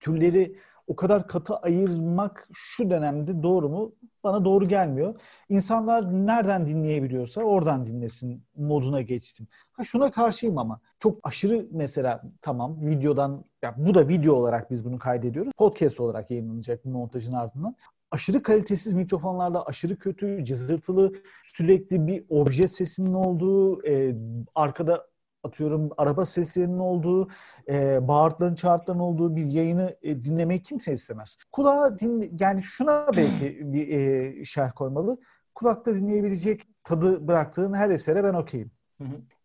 [0.00, 0.56] türleri
[0.86, 3.94] o kadar katı ayırmak şu dönemde doğru mu?
[4.24, 5.14] Bana doğru gelmiyor.
[5.48, 9.46] İnsanlar nereden dinleyebiliyorsa oradan dinlesin moduna geçtim.
[9.72, 14.84] Ha şuna karşıyım ama çok aşırı mesela tamam videodan ya bu da video olarak biz
[14.84, 15.52] bunu kaydediyoruz.
[15.56, 17.76] Podcast olarak yayınlanacak bu montajın ardından.
[18.10, 21.12] Aşırı kalitesiz mikrofonlarla aşırı kötü, cızırtılı,
[21.44, 24.14] sürekli bir obje sesinin olduğu, e,
[24.54, 25.06] arkada
[25.44, 27.28] atıyorum araba seslerinin olduğu,
[27.68, 31.36] e, bağırtıların çağırtıların olduğu bir yayını e, dinlemeyi kimse istemez.
[31.52, 35.18] Kulağa din, yani şuna belki bir e, şerh koymalı.
[35.54, 38.70] Kulakta dinleyebilecek tadı bıraktığın her esere ben okeyim.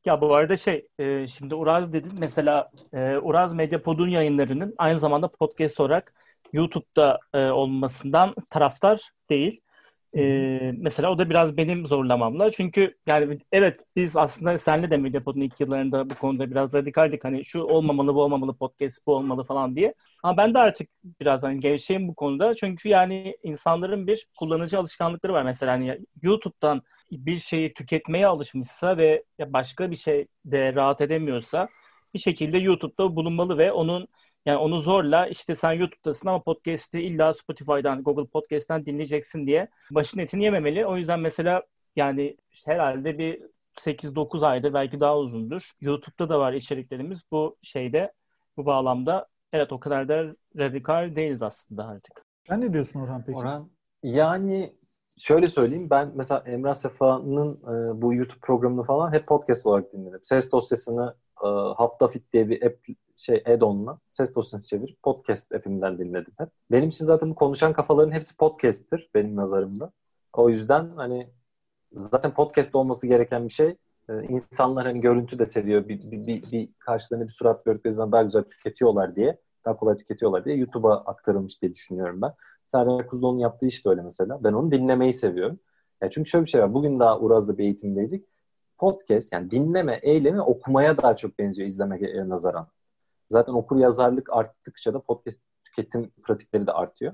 [0.05, 2.11] Ya bu arada şey, e, şimdi Uraz dedin.
[2.19, 6.13] Mesela e, Uraz Medyapod'un yayınlarının aynı zamanda podcast olarak
[6.53, 9.61] YouTube'da e, olmasından taraftar değil.
[10.17, 12.51] E, mesela o da biraz benim zorlamamla.
[12.51, 17.23] Çünkü yani evet biz aslında senle de Medyapod'un ilk yıllarında bu konuda biraz radikaldik.
[17.23, 19.93] Hani şu olmamalı, bu olmamalı, podcast bu olmalı falan diye.
[20.23, 20.89] Ama ben de artık
[21.21, 22.55] biraz hani gevşeyim bu konuda.
[22.55, 25.43] Çünkü yani insanların bir kullanıcı alışkanlıkları var.
[25.43, 26.81] Mesela hani YouTube'dan
[27.11, 31.69] bir şeyi tüketmeye alışmışsa ve başka bir şey de rahat edemiyorsa
[32.13, 34.07] bir şekilde YouTube'da bulunmalı ve onun
[34.45, 40.19] yani onu zorla işte sen YouTube'dasın ama podcast'i illa Spotify'dan, Google Podcast'ten dinleyeceksin diye başın
[40.19, 40.85] etini yememeli.
[40.85, 41.63] O yüzden mesela
[41.95, 43.41] yani işte herhalde bir
[43.79, 45.71] 8-9 aydır belki daha uzundur.
[45.81, 48.13] YouTube'da da var içeriklerimiz bu şeyde
[48.57, 52.25] bu bağlamda evet o kadar da radikal değiliz aslında artık.
[52.47, 53.37] Sen ne diyorsun Orhan peki?
[53.37, 53.69] Orhan
[54.03, 54.73] Yani
[55.17, 60.19] şöyle söyleyeyim ben mesela Emrah Sefa'nın e, bu YouTube programını falan hep podcast olarak dinledim.
[60.23, 65.97] Ses dosyasını e, Hafta Fit diye bir app şey add-on'la ses dosyasını çevirip podcast app'inden
[65.97, 66.49] dinledim hep.
[66.71, 69.91] Benim için zaten konuşan kafaların hepsi podcast'tir benim nazarımda.
[70.33, 71.29] O yüzden hani
[71.91, 73.75] zaten podcast olması gereken bir şey.
[74.09, 75.87] E, insanlar hani görüntü de seviyor.
[75.87, 79.97] Bir, bir, bir, bir karşılarında bir surat gördükleri zaman daha güzel tüketiyorlar diye, daha kolay
[79.97, 82.33] tüketiyorlar diye YouTube'a aktarılmış diye düşünüyorum ben.
[82.65, 84.43] Serdar Kuzuloğlu'nun yaptığı iş de öyle mesela.
[84.43, 85.59] Ben onu dinlemeyi seviyorum.
[86.01, 86.73] Ya çünkü şöyle bir şey var.
[86.73, 88.25] Bugün daha Uraz'da bir eğitimdeydik.
[88.77, 92.67] Podcast yani dinleme, eylemi okumaya daha çok benziyor izlemeye nazaran.
[93.29, 97.13] Zaten okur yazarlık arttıkça da podcast tüketim pratikleri de artıyor.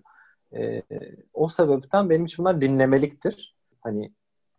[0.53, 0.83] Ee,
[1.33, 3.55] o sebepten benim için bunlar dinlemeliktir.
[3.81, 4.13] Hani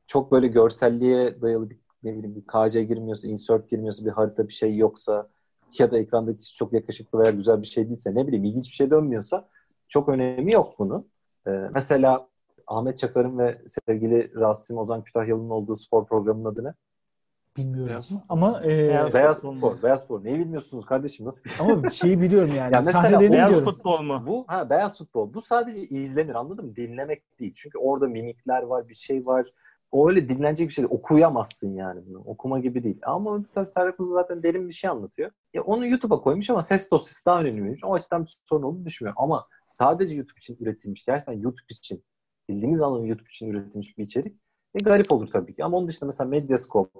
[0.06, 4.52] çok böyle görselliğe dayalı bir ne bileyim bir KC girmiyorsa, insert girmiyorsa, bir harita bir
[4.52, 5.28] şey yoksa
[5.78, 8.90] ya da ekrandaki çok yakışıklı veya güzel bir şey değilse ne bileyim ilginç bir şey
[8.90, 9.48] dönmüyorsa
[9.88, 11.10] çok önemi yok bunun.
[11.46, 12.28] Ee, mesela
[12.66, 16.74] Ahmet Çakar'ın ve sevgili Rasim Ozan Kütahyalı'nın olduğu spor programının adı ne?
[17.56, 18.08] Bilmiyorum Beyaz.
[18.28, 19.82] ama e, Beyaz- Beyaz futbol.
[19.82, 20.22] Beyaz Futbol.
[20.22, 21.26] Neyi bilmiyorsunuz kardeşim?
[21.26, 21.66] Nasıl bir şey?
[21.66, 22.72] ama bir şeyi biliyorum yani.
[22.74, 23.64] Ya mesela Beyaz biliyorum.
[23.64, 24.24] futbol mu?
[24.26, 25.34] Bu ha beyaz futbol.
[25.34, 26.76] Bu sadece izlenir anladın mı?
[26.76, 27.52] Dinlemek değil.
[27.56, 29.46] Çünkü orada mimikler var, bir şey var.
[29.90, 30.94] O öyle dinlenecek bir şey değil.
[30.94, 32.18] Okuyamazsın yani bunu.
[32.18, 32.98] Okuma gibi değil.
[33.06, 35.30] Ama tabii Serdar Kuzu zaten derin bir şey anlatıyor.
[35.54, 37.84] Ya onu YouTube'a koymuş ama ses dosyası daha önemliymiş.
[37.84, 39.22] O açıdan bir sorun olduğunu düşünmüyorum.
[39.22, 42.04] Ama sadece YouTube için üretilmiş, gerçekten YouTube için,
[42.48, 44.36] bildiğimiz anlamda YouTube için üretilmiş bir içerik
[44.74, 45.64] e, garip olur tabii ki.
[45.64, 46.98] Ama onun dışında mesela Medyascope,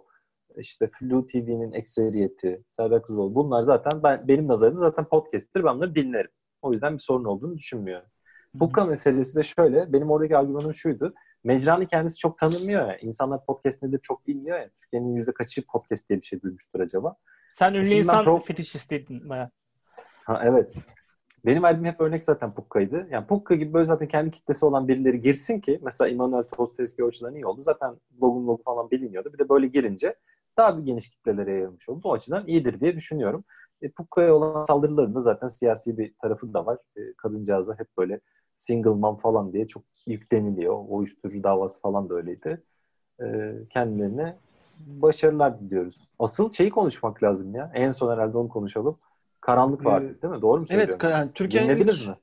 [0.56, 5.64] işte Flu TV'nin ekseriyeti, Serdar Kuzuloğlu bunlar zaten ben benim nazarımda zaten podcast'tir.
[5.64, 6.30] Ben bunları dinlerim.
[6.62, 8.06] O yüzden bir sorun olduğunu düşünmüyorum.
[8.58, 9.92] Hookah meselesi de şöyle.
[9.92, 11.14] Benim oradaki argümanım şuydu.
[11.44, 12.96] Mecranın kendisi çok tanınmıyor ya.
[12.96, 14.70] İnsanlar podcast nedir çok bilmiyor ya.
[14.82, 17.16] Türkiye'nin yüzde kaçı podcast diye bir şey duymuştur acaba?
[17.52, 19.50] Sen ünlü Şimdi insan pro- fetişistiydin baya.
[20.24, 20.72] Ha evet.
[21.46, 23.08] Benim verdiğim hep örnek zaten Pukka'ydı.
[23.10, 27.08] Yani Pukka gibi böyle zaten kendi kitlesi olan birileri girsin ki mesela Immanuel Tostoyevski o
[27.08, 27.60] açıdan iyi oldu.
[27.60, 29.32] Zaten logun logu falan biliniyordu.
[29.32, 30.14] Bir de böyle girince
[30.56, 32.00] daha bir geniş kitlelere yayılmış oldu.
[32.04, 33.44] O açıdan iyidir diye düşünüyorum.
[33.82, 36.78] E, Pukka'ya olan saldırılarında zaten siyasi bir tarafı da var.
[36.96, 38.20] E, kadıncağıza hep böyle
[38.56, 40.74] single mom falan diye çok yükleniliyor.
[40.74, 42.62] O uyuşturucu davası falan da öyleydi.
[43.22, 44.36] E, kendilerine
[44.86, 46.08] başarılar diliyoruz.
[46.18, 47.70] Asıl şeyi konuşmak lazım ya.
[47.74, 48.98] En son herhalde onu konuşalım.
[49.40, 50.42] Karanlık vardı değil mi?
[50.42, 50.98] Doğru mu söylüyorum?
[51.02, 52.08] Evet, yani Türkiye'nin Dinlediniz ilk...
[52.08, 52.16] mi?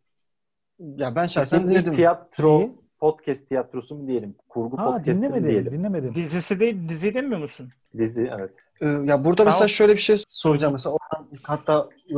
[0.79, 1.91] Ya ben şahsen Türkiye'nin dinledim.
[1.97, 2.78] tiyatro, İyi.
[2.99, 4.35] Podcast tiyatrosu mu diyelim?
[4.49, 5.73] Kurgu Ha podcast mi dinlemedim, diyelim?
[5.73, 6.15] dinlemedim.
[6.15, 7.69] Dizisi değil, dizi demiyor musun?
[7.97, 8.51] Dizi evet.
[8.81, 9.69] Ee, ya burada mesela Tamam.
[9.69, 10.73] şöyle bir şey soracağım.
[10.73, 12.13] Mesela Orhan hatta e,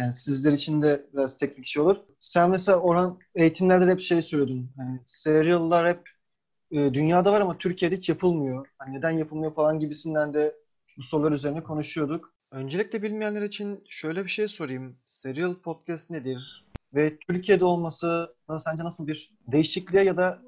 [0.00, 1.96] yani sizler için de biraz teknik şey olur.
[2.20, 4.70] Sen mesela Orhan eğitimlerde de hep şey söylüyordun.
[4.78, 6.00] Yani serial'lar hep
[6.70, 8.66] e, dünyada var ama Türkiye'de hiç yapılmıyor.
[8.78, 10.54] Hani neden yapılmıyor falan gibisinden de
[10.98, 12.32] bu sorular üzerine konuşuyorduk.
[12.50, 14.96] Öncelikle bilmeyenler için şöyle bir şey sorayım.
[15.06, 16.66] Serial podcast nedir?
[16.96, 20.38] Ve Türkiye'de olması sence nasıl bir değişikliğe ya da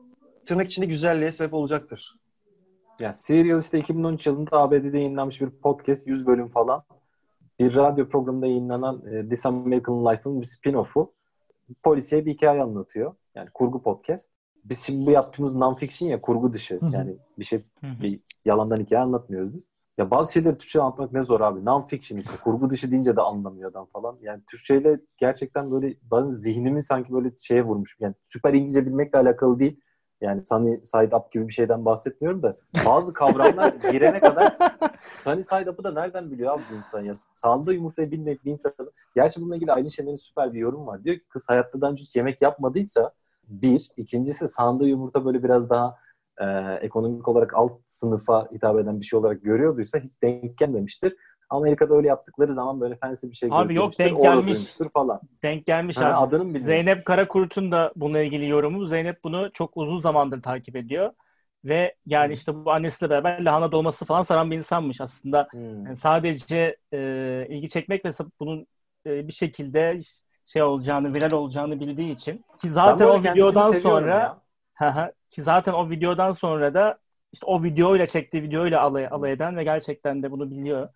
[0.47, 2.19] tırnak içinde güzelliğe sebep olacaktır?
[3.01, 6.83] Yani Serial işte 2013 yılında ABD'de yayınlanmış bir podcast 100 bölüm falan.
[7.61, 11.13] Bir radyo programında yayınlanan e, This American Life'ın bir spin-off'u.
[11.83, 13.15] Polisiye bir hikaye anlatıyor.
[13.35, 14.33] Yani kurgu podcast.
[14.65, 16.81] Biz şimdi bu yaptığımız non-fiction ya kurgu dışı.
[16.81, 16.91] Hı hı.
[16.93, 19.73] Yani bir şey bir yalandan hikaye anlatmıyoruz biz.
[19.99, 21.61] Ya bazı şeyleri Türkçe anlatmak ne zor abi.
[21.61, 22.33] Non-fiction işte.
[22.45, 24.19] Kurgu dışı deyince de anlamıyor adam falan.
[24.23, 27.97] Yani Türkçeyle gerçekten böyle ben zihnimi sanki böyle şeye vurmuş.
[28.01, 29.81] Yani süper İngilizce bilmekle alakalı değil.
[30.21, 32.57] Yani Sunny Side Up gibi bir şeyden bahsetmiyorum da
[32.87, 34.57] bazı kavramlar girene kadar
[35.21, 37.13] Sunny Side Up'ı da nereden biliyor abi insan ya?
[37.35, 38.73] Sağında yumurtayı bilmeyip bir insan.
[39.15, 41.05] Gerçi bununla ilgili Aylin Şener'in süper bir yorum var.
[41.05, 43.13] Diyor ki kız hayatta daha önce hiç yemek yapmadıysa
[43.49, 43.89] bir.
[43.97, 45.99] ikincisi sağında yumurta böyle biraz daha
[46.41, 51.17] e, ekonomik olarak alt sınıfa hitap eden bir şey olarak görüyorduysa hiç denk gelmemiştir.
[51.51, 54.75] Amerika'da öyle yaptıkları zaman böyle fancy bir şey Abi yok, denk gelmiş.
[54.95, 55.21] falan.
[55.43, 56.15] Denk gelmiş Ha, abi.
[56.15, 56.65] adını mı bilmiyorum?
[56.67, 58.87] Zeynep Karakurt'un da bununla ilgili yorumu.
[58.87, 61.11] Zeynep bunu çok uzun zamandır takip ediyor.
[61.65, 65.49] Ve yani işte bu annesiyle beraber lahana dolması falan saran bir insanmış aslında.
[65.51, 65.87] Hmm.
[65.87, 68.67] Yani sadece e, ilgi çekmek ve bunun
[69.07, 69.99] e, bir şekilde
[70.47, 72.45] şey olacağını, viral olacağını bildiği için.
[72.61, 74.41] Ki zaten o videodan sonra
[74.81, 75.13] ya.
[75.31, 76.99] Ki zaten o videodan sonra da
[77.33, 80.89] işte o videoyla çektiği videoyla alay, alay eden ve gerçekten de bunu biliyor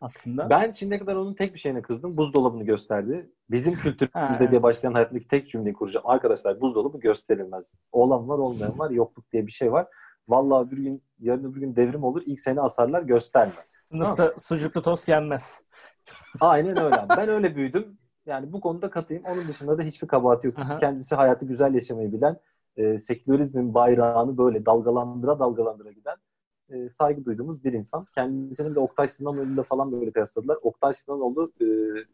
[0.00, 0.50] aslında.
[0.50, 2.16] Ben şimdiye kadar onun tek bir şeyine kızdım.
[2.16, 3.30] Buzdolabını gösterdi.
[3.50, 6.06] Bizim kültürümüzde diye başlayan hayatımdaki tek cümleyi kuracağım.
[6.06, 7.76] Arkadaşlar buzdolabı gösterilmez.
[7.92, 8.90] Olan var olmayan var.
[8.90, 9.86] Yokluk diye bir şey var.
[10.28, 12.22] Vallahi bir gün yarın öbür gün devrim olur.
[12.26, 13.52] İlk seni asarlar gösterme.
[13.88, 15.64] Sınıfta sucuklu tost yenmez.
[16.40, 17.06] Aynen öyle.
[17.16, 17.98] Ben öyle büyüdüm.
[18.26, 19.24] Yani bu konuda katıyım.
[19.24, 20.58] Onun dışında da hiçbir kabahati yok.
[20.58, 20.78] Aha.
[20.78, 22.40] Kendisi hayatı güzel yaşamayı bilen,
[22.78, 26.16] e, sekülerizmin bayrağını böyle dalgalandıra dalgalandıra giden
[26.70, 28.06] e, saygı duyduğumuz bir insan.
[28.14, 30.58] Kendisinin de Oktay Sınanoğlu'yla falan böyle kıyasladılar.
[30.62, 31.64] Oktay Sınanoğlu e,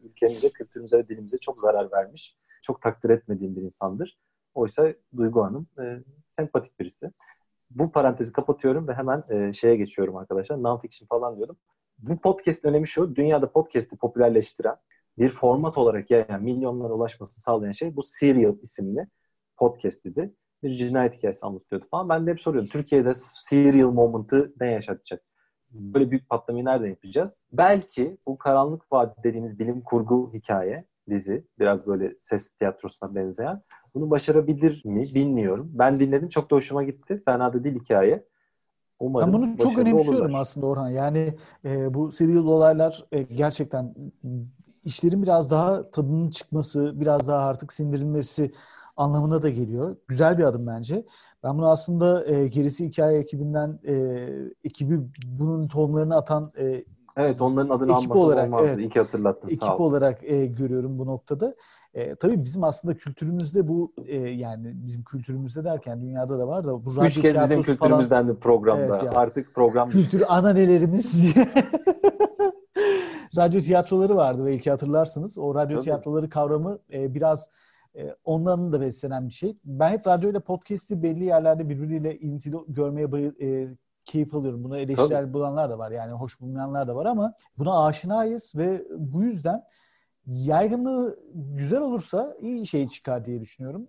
[0.07, 2.37] ülkemize, kültürümüze dilimize çok zarar vermiş.
[2.61, 4.19] Çok takdir etmediğim bir insandır.
[4.53, 7.11] Oysa Duygu Hanım e, sempatik birisi.
[7.69, 10.57] Bu parantezi kapatıyorum ve hemen e, şeye geçiyorum arkadaşlar.
[10.57, 11.57] Non-fiction falan diyordum.
[11.97, 13.15] Bu podcast'in önemi şu.
[13.15, 14.75] Dünyada podcast'i popülerleştiren
[15.17, 19.07] bir format olarak yayan, milyonlara ulaşmasını sağlayan şey bu Serial isimli
[19.57, 20.33] podcast idi.
[20.63, 22.09] Bir cinayet hikayesi anlatıyordu falan.
[22.09, 22.69] Ben de hep soruyordum.
[22.69, 25.21] Türkiye'de Serial moment'ı ne yaşatacak?
[25.71, 27.45] Böyle büyük patlamayı nereden yapacağız?
[27.51, 33.61] Belki bu Karanlık Vadisi dediğimiz bilim kurgu hikaye, dizi, biraz böyle ses tiyatrosuna benzeyen.
[33.93, 35.71] Bunu başarabilir mi bilmiyorum.
[35.73, 36.29] Ben dinledim.
[36.29, 37.21] Çok da hoşuma gitti.
[37.25, 38.25] Fena da değil hikaye.
[38.99, 40.41] Umarım Ben bunu çok önemsiyorum olurlar.
[40.41, 40.89] aslında Orhan.
[40.89, 41.33] Yani
[41.65, 43.95] e, bu serial olaylar e, gerçekten
[44.83, 48.51] işlerin biraz daha tadının çıkması, biraz daha artık sindirilmesi
[48.97, 49.95] anlamına da geliyor.
[50.07, 51.05] Güzel bir adım bence.
[51.43, 53.93] Ben bunu aslında e, gerisi hikaye ekibinden e,
[54.63, 56.83] ekibi bunun tohumlarını atan e,
[57.17, 58.67] Evet onların adını Ekip almasam olarak, olmazdı.
[58.69, 58.79] evet.
[58.79, 59.47] İyi ki hatırlattın.
[59.47, 59.83] ekip Sağ ol.
[59.83, 61.55] olarak e, görüyorum bu noktada.
[61.93, 66.85] E, tabii bizim aslında kültürümüzde bu e, yani bizim kültürümüzde derken dünyada da var da
[66.85, 68.83] bu Üç kez bizim falan- kültürümüzden bir programda.
[68.85, 69.11] Evet ya.
[69.11, 71.33] Artık program kültür ananelerimiz
[73.37, 75.37] radyo tiyatroları vardı belki hatırlarsınız.
[75.37, 75.83] O radyo Tabii.
[75.83, 77.49] tiyatroları kavramı e, biraz
[78.23, 79.57] onların da beslenen bir şey.
[79.65, 83.67] Ben hep radyo ile podcast'i belli yerlerde birbiriyle ilintili görmeye bayı, e,
[84.05, 84.63] keyif alıyorum.
[84.63, 85.91] Buna eleştirel bulanlar da var.
[85.91, 89.63] Yani hoş bulmayanlar da var ama buna aşinayız ve bu yüzden
[90.25, 93.87] yaygınlığı güzel olursa iyi şey çıkar diye düşünüyorum.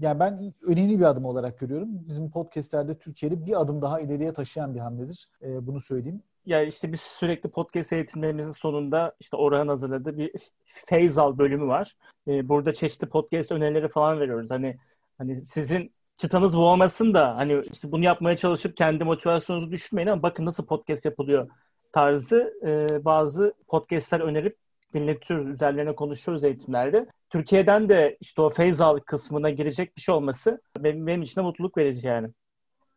[0.00, 1.88] Yani ben önemli bir adım olarak görüyorum.
[2.08, 5.28] Bizim podcastlerde Türkiye'de bir adım daha ileriye taşıyan bir hamledir.
[5.42, 6.22] E, bunu söyleyeyim.
[6.46, 10.32] Ya işte biz sürekli podcast eğitimlerimizin sonunda işte Orhan hazırladığı bir
[10.64, 11.92] Feyzal bölümü var.
[12.28, 14.50] Ee, burada çeşitli podcast önerileri falan veriyoruz.
[14.50, 14.76] Hani
[15.18, 20.22] hani sizin çıtanız bu olmasın da hani işte bunu yapmaya çalışıp kendi motivasyonunuzu düşürmeyin ama
[20.22, 21.48] bakın nasıl podcast yapılıyor
[21.92, 24.56] tarzı e, bazı podcastler önerip
[24.94, 27.06] dinletiyoruz, üzerlerine konuşuyoruz eğitimlerde.
[27.30, 31.78] Türkiye'den de işte o Feyzal kısmına girecek bir şey olması benim, benim için de mutluluk
[31.78, 32.28] verici yani.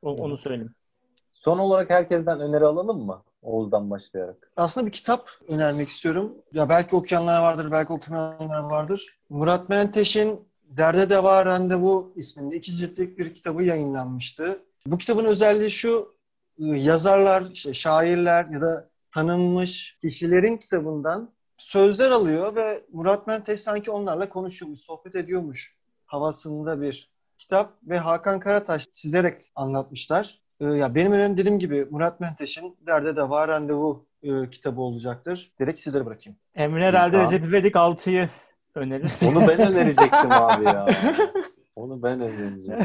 [0.02, 0.76] O, onu söyleyeyim.
[1.32, 3.24] Son olarak herkesten öneri alalım mı?
[3.41, 4.52] Oğuz'dan başlayarak.
[4.58, 6.36] Aslında bir kitap önermek istiyorum.
[6.54, 9.17] Ya belki okuyanlar vardır, belki okumayanlar vardır.
[9.30, 14.63] Murat Menteş'in Derde Deva Randevu isminde iki ciltlik bir kitabı yayınlanmıştı.
[14.86, 16.15] Bu kitabın özelliği şu,
[16.60, 23.91] ıı, yazarlar, işte şairler ya da tanınmış kişilerin kitabından sözler alıyor ve Murat Menteş sanki
[23.91, 25.75] onlarla konuşuyormuş, sohbet ediyormuş
[26.06, 30.41] havasında bir kitap ve Hakan Karataş çizerek anlatmışlar.
[30.60, 35.52] Ee, ya benim önerim dediğim gibi Murat Menteş'in Derde Deva Randevu e, kitabı olacaktır.
[35.60, 36.39] Direkt sizlere bırakayım.
[36.56, 37.32] Emre herhalde Tamam.
[37.32, 38.30] Recep İvedik 6'yı
[38.76, 39.12] önerir.
[39.28, 40.88] Onu ben önerecektim abi ya.
[41.76, 42.82] Onu ben önereceğim.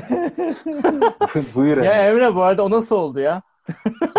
[1.54, 2.24] Buyur ya Emre.
[2.24, 3.42] Emre bu arada o nasıl oldu ya?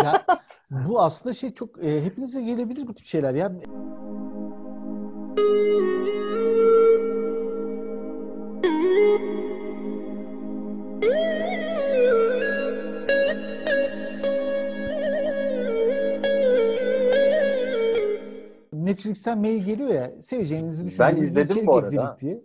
[0.04, 0.24] ya,
[0.70, 3.52] bu aslında şey çok e, hepinize gelebilir bu tip şeyler ya.
[18.86, 22.16] Netflix'ten mail geliyor ya seveceğinizi Ben düşündüğünüz bir izledim içerik bu arada.
[22.20, 22.40] diye.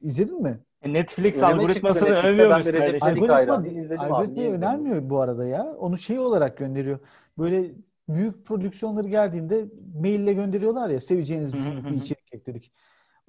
[0.00, 0.60] İzledin mi?
[0.82, 3.64] E, Netflix Önüme algoritmasını ben.
[3.64, 4.62] İzledim abi, algoritma izlemedim?
[4.62, 5.64] önermiyor bu arada ya.
[5.78, 6.98] Onu şey olarak gönderiyor.
[7.38, 7.70] Böyle
[8.08, 9.64] büyük prodüksiyonları geldiğinde
[10.02, 12.72] maille gönderiyorlar ya seveceğinizi düşündük bir içerik ekledik.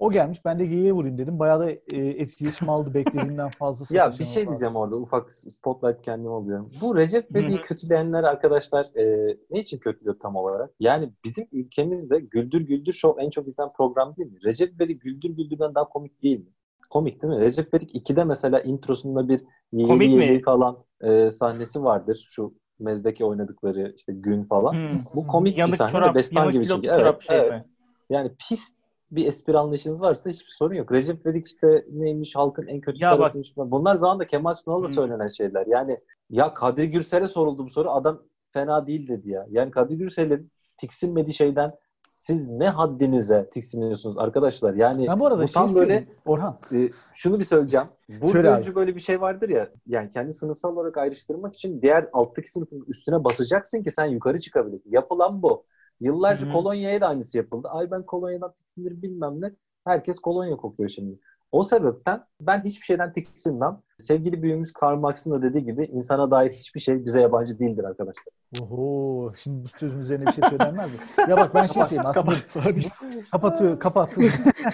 [0.02, 1.38] O gelmiş ben de geyiğe vurayım dedim.
[1.38, 6.34] Bayağı da e, etkileşim aldı beklediğinden fazla Ya bir şey diyeceğim orada ufak spotlight kendime
[6.34, 6.70] alıyorum.
[6.80, 7.30] Bu Recep.
[7.30, 10.70] İvedik'i kötüleyenler arkadaşlar e, ne için kötülüyor tam olarak?
[10.80, 14.38] Yani bizim ülkemizde Güldür Güldür Show en çok izlenen program değil mi?
[14.44, 16.50] Recep İvedik Güldür Güldür'den daha komik değil mi?
[16.90, 17.40] Komik değil mi?
[17.40, 19.40] Recep İvedik 2'de mesela introsunda bir
[19.72, 20.24] mi?
[20.24, 22.28] yedi falan e, sahnesi vardır.
[22.30, 24.72] Şu mezdeki oynadıkları işte gün falan.
[24.72, 25.04] Hmm.
[25.14, 26.96] Bu komik bir Yanık sahne çorap, destan yanık gibi çekiyor.
[26.96, 27.52] çorap Evet, şey evet.
[27.52, 27.64] mi?
[28.10, 28.81] Yani pis
[29.12, 30.92] bir espri anlayışınız varsa hiçbir sorun yok.
[30.92, 33.52] Recep İvedik işte neymiş halkın en kötü Ya bak- tarafıymış.
[33.56, 34.92] Bunlar zamanında Kemal Sunal'la Hı.
[34.92, 35.66] söylenen şeyler.
[35.66, 35.98] Yani
[36.30, 37.90] ya Kadri Gürsel'e soruldu bu soru.
[37.90, 38.22] Adam
[38.52, 39.46] fena değil dedi ya.
[39.50, 41.74] Yani Kadri Gürsel'in tiksinmediği şeyden
[42.08, 44.74] siz ne haddinize tiksiniyorsunuz arkadaşlar?
[44.74, 46.06] Yani Ben bu arada bu şey tam böyle söyleyeyim.
[46.26, 46.58] Orhan.
[46.72, 47.86] e, şunu bir söyleyeceğim.
[48.22, 49.68] Burada önce böyle bir şey vardır ya.
[49.86, 54.90] Yani kendi sınıfsal olarak ayrıştırmak için diğer alttaki sınıfın üstüne basacaksın ki sen yukarı çıkabilirsin.
[54.90, 55.64] Yapılan bu.
[56.02, 56.52] Yıllarca Hı hı.
[56.52, 57.68] kolonyaya da aynısı yapıldı.
[57.68, 59.50] Ay ben kolonyadan tiksinirim bilmem ne.
[59.84, 61.18] Herkes kolonya kokuyor şimdi.
[61.52, 63.80] O sebepten ben hiçbir şeyden tiksinmem.
[63.98, 68.34] Sevgili büyüğümüz Karl Marx'ın da dediği gibi insana dair hiçbir şey bize yabancı değildir arkadaşlar.
[68.60, 70.98] Oho, şimdi bu sözün üzerine bir şey söylenmez mi?
[71.28, 72.34] Ya bak ben şey söyleyeyim aslında
[73.32, 74.16] kapatıyor, kapat.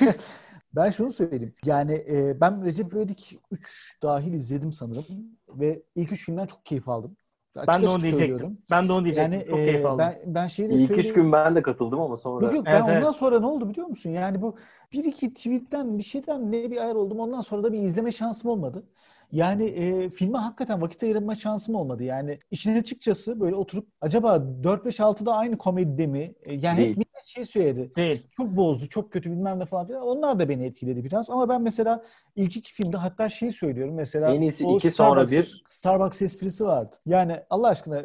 [0.76, 1.54] ben şunu söyleyeyim.
[1.64, 5.04] Yani e, ben Recep İvedik 3 dahil izledim sanırım
[5.48, 7.16] ve ilk üç filmden çok keyif aldım.
[7.58, 8.46] Açık Ben de onu diyecektim.
[8.46, 8.58] söylüyorum.
[8.70, 9.32] Ben de onu diyecektim.
[9.32, 9.98] Yani Çok e, keyif aldım.
[9.98, 11.14] ben ben şeyi de İlk üç söyleyeyim.
[11.14, 13.12] gün ben de katıldım ama sonra Yok yok ben Evet, ondan evet.
[13.12, 14.10] sonra ne oldu biliyor musun?
[14.10, 14.56] Yani bu
[14.92, 17.20] bir iki tweetten bir şeyden ne bir ayar oldum.
[17.20, 18.86] Ondan sonra da bir izleme şansım olmadı.
[19.32, 22.04] Yani e, filme hakikaten vakit ayırma şansım olmadı.
[22.04, 26.34] Yani işin açıkçası böyle oturup acaba 4-5-6'da aynı komedide mi?
[26.42, 26.88] E, yani Değil.
[26.88, 27.92] hep millet şey söyledi.
[27.96, 28.26] Değil.
[28.36, 30.02] Çok bozdu, çok kötü bilmem ne falan filan.
[30.02, 31.30] Onlar da beni etkiledi biraz.
[31.30, 32.04] Ama ben mesela
[32.36, 33.94] ilk iki filmde hatta şey söylüyorum.
[33.94, 35.64] Mesela En iyisi iki sonra bir.
[35.68, 36.96] Starbucks esprisi vardı.
[37.06, 38.04] Yani Allah aşkına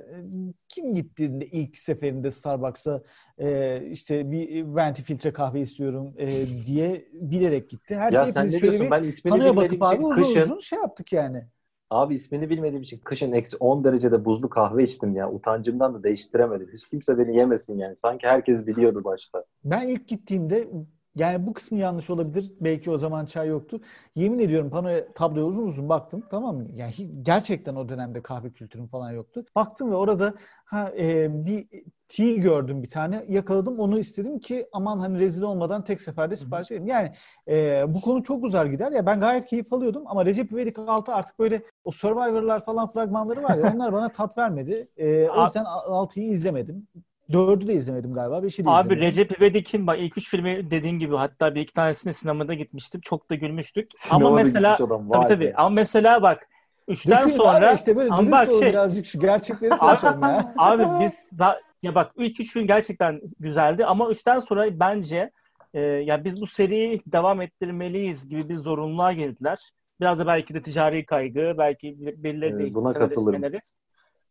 [0.69, 3.01] kim gittiğinde ilk seferinde Starbucks'a
[3.37, 7.95] e, işte bir venti filtre kahve istiyorum e, diye bilerek gitti.
[7.95, 8.85] Her ya sen ne diyorsun?
[8.85, 11.45] bir Ben ismini bilmediğim bakıp abi için uzun kışın uzun şey yaptık yani.
[11.89, 15.31] Abi ismini bilmediğim için kışın eksi 10 derecede buzlu kahve içtim ya.
[15.31, 16.69] Utancımdan da değiştiremedim.
[16.73, 17.95] Hiç kimse beni yemesin yani.
[17.95, 19.43] Sanki herkes biliyordu başta.
[19.63, 20.67] Ben ilk gittiğimde
[21.15, 22.53] yani bu kısmı yanlış olabilir.
[22.61, 23.81] Belki o zaman çay yoktu.
[24.15, 26.23] Yemin ediyorum panoya tabloya uzun uzun baktım.
[26.31, 26.67] Tamam mı?
[26.75, 29.45] Yani gerçekten o dönemde kahve kültürüm falan yoktu.
[29.55, 30.33] Baktım ve orada
[30.65, 31.67] ha, e, bir
[32.07, 33.25] tea gördüm bir tane.
[33.29, 36.87] Yakaladım onu istedim ki aman hani rezil olmadan tek seferde sipariş vereyim.
[36.87, 37.11] Yani
[37.47, 39.05] e, bu konu çok uzar gider ya.
[39.05, 43.57] Ben gayet keyif alıyordum ama Recep İvedik 6 artık böyle o Survivor'lar falan fragmanları var
[43.57, 44.87] ya onlar bana tat vermedi.
[44.97, 46.87] E, o yüzden 6'yı izlemedim.
[47.33, 48.37] 4'ü de izlemedim galiba.
[48.37, 49.07] 5'i de Abi izlemedim.
[49.07, 53.01] Recep İvedik'in bak ilk üç filmi dediğin gibi hatta bir iki tanesini sinemada gitmiştim.
[53.01, 53.85] Çok da gülmüştük.
[53.89, 55.45] Sinemada ama mesela adam, tabii tabii.
[55.45, 55.53] be.
[55.55, 56.47] Ama mesela bak
[56.87, 60.53] üçten Dökülün sonra abi işte böyle ama bak şey- birazcık şu gerçekleri konuşalım ya.
[60.57, 65.31] Abi biz za- ya bak ilk üç film gerçekten güzeldi ama üçten sonra bence
[65.73, 69.59] e, ya biz bu seriyi devam ettirmeliyiz gibi bir zorunluluğa girdiler.
[70.01, 73.43] Biraz da belki de ticari kaygı, belki birileri Evet, de buna katılırım.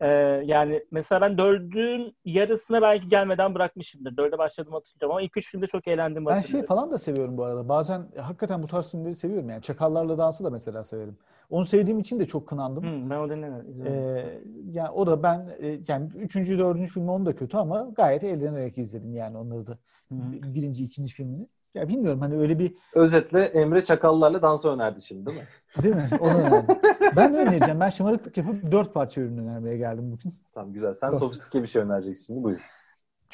[0.02, 4.16] Ee, yani mesela ben dördün yarısına belki gelmeden bırakmışımdır.
[4.16, 6.26] Dörde başladım hatırlıyorum ama ilk üç filmde çok eğlendim.
[6.26, 7.68] Ben şey falan da seviyorum bu arada.
[7.68, 9.50] Bazen hakikaten bu tarz filmleri seviyorum.
[9.50, 11.16] Yani Çakallarla Dansı da mesela severim.
[11.50, 12.82] Onu sevdiğim için de çok kınandım.
[12.82, 13.86] Hmm, ben o denemedim.
[13.86, 14.40] Ee,
[14.70, 18.78] yani o da ben e, yani üçüncü, dördüncü filmi onu da kötü ama gayet eğlenerek
[18.78, 19.78] izledim yani onları da.
[20.08, 20.54] Hmm.
[20.54, 21.46] Birinci, ikinci filmini.
[21.74, 25.46] Ya bilmiyorum hani öyle bir Özetle Emre Çakallarla dansı önerdi şimdi değil mi?
[25.82, 26.08] değil mi?
[26.20, 26.76] Onu önerdim.
[27.16, 27.80] ben önereceğim.
[27.80, 30.34] Ben şımarıklık yapıp dört parça ürün önermeye geldim bugün.
[30.54, 30.94] Tamam güzel.
[30.94, 32.60] Sen sofistike bir şey önereceksin şimdi buyur.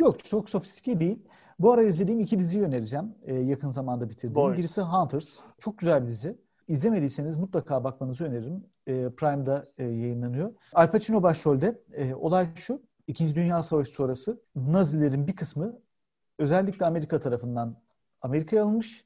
[0.00, 1.28] Yok çok sofistike değil.
[1.58, 3.14] Bu ara izlediğim iki diziyi önereceğim.
[3.22, 4.34] Ee, yakın zamanda bitirdiğim.
[4.34, 4.58] Boys.
[4.58, 5.38] Birisi Hunters.
[5.58, 6.38] Çok güzel bir dizi.
[6.68, 8.64] İzlemediyseniz mutlaka bakmanızı öneririm.
[8.86, 10.52] Ee, Prime'da e, yayınlanıyor.
[10.72, 11.82] Al Pacino başrolde.
[11.92, 12.82] Ee, olay şu.
[13.06, 15.78] İkinci Dünya Savaşı sonrası Nazilerin bir kısmı
[16.38, 17.76] özellikle Amerika tarafından
[18.22, 19.04] Amerika'ya alınmış.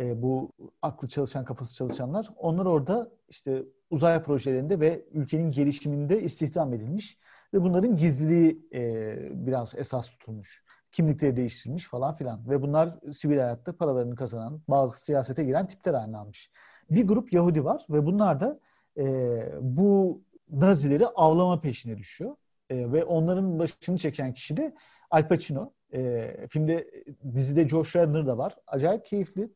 [0.00, 2.28] Ee, bu aklı çalışan, kafası çalışanlar.
[2.36, 7.18] Onlar orada işte uzay projelerinde ve ülkenin gelişiminde istihdam edilmiş.
[7.54, 10.64] Ve bunların gizliliği e, biraz esas tutulmuş.
[10.92, 12.50] Kimlikleri değiştirilmiş falan filan.
[12.50, 16.50] Ve bunlar sivil hayatta paralarını kazanan, bazı siyasete giren tipler haline almış.
[16.90, 18.60] Bir grup Yahudi var ve bunlar da
[18.98, 19.04] e,
[19.60, 22.36] bu Nazileri avlama peşine düşüyor.
[22.70, 24.74] E, ve onların başını çeken kişi de
[25.10, 25.72] Al Pacino.
[25.94, 26.90] E, filmde,
[27.34, 28.56] dizide Josh Radnor da var.
[28.66, 29.50] Acayip keyifli.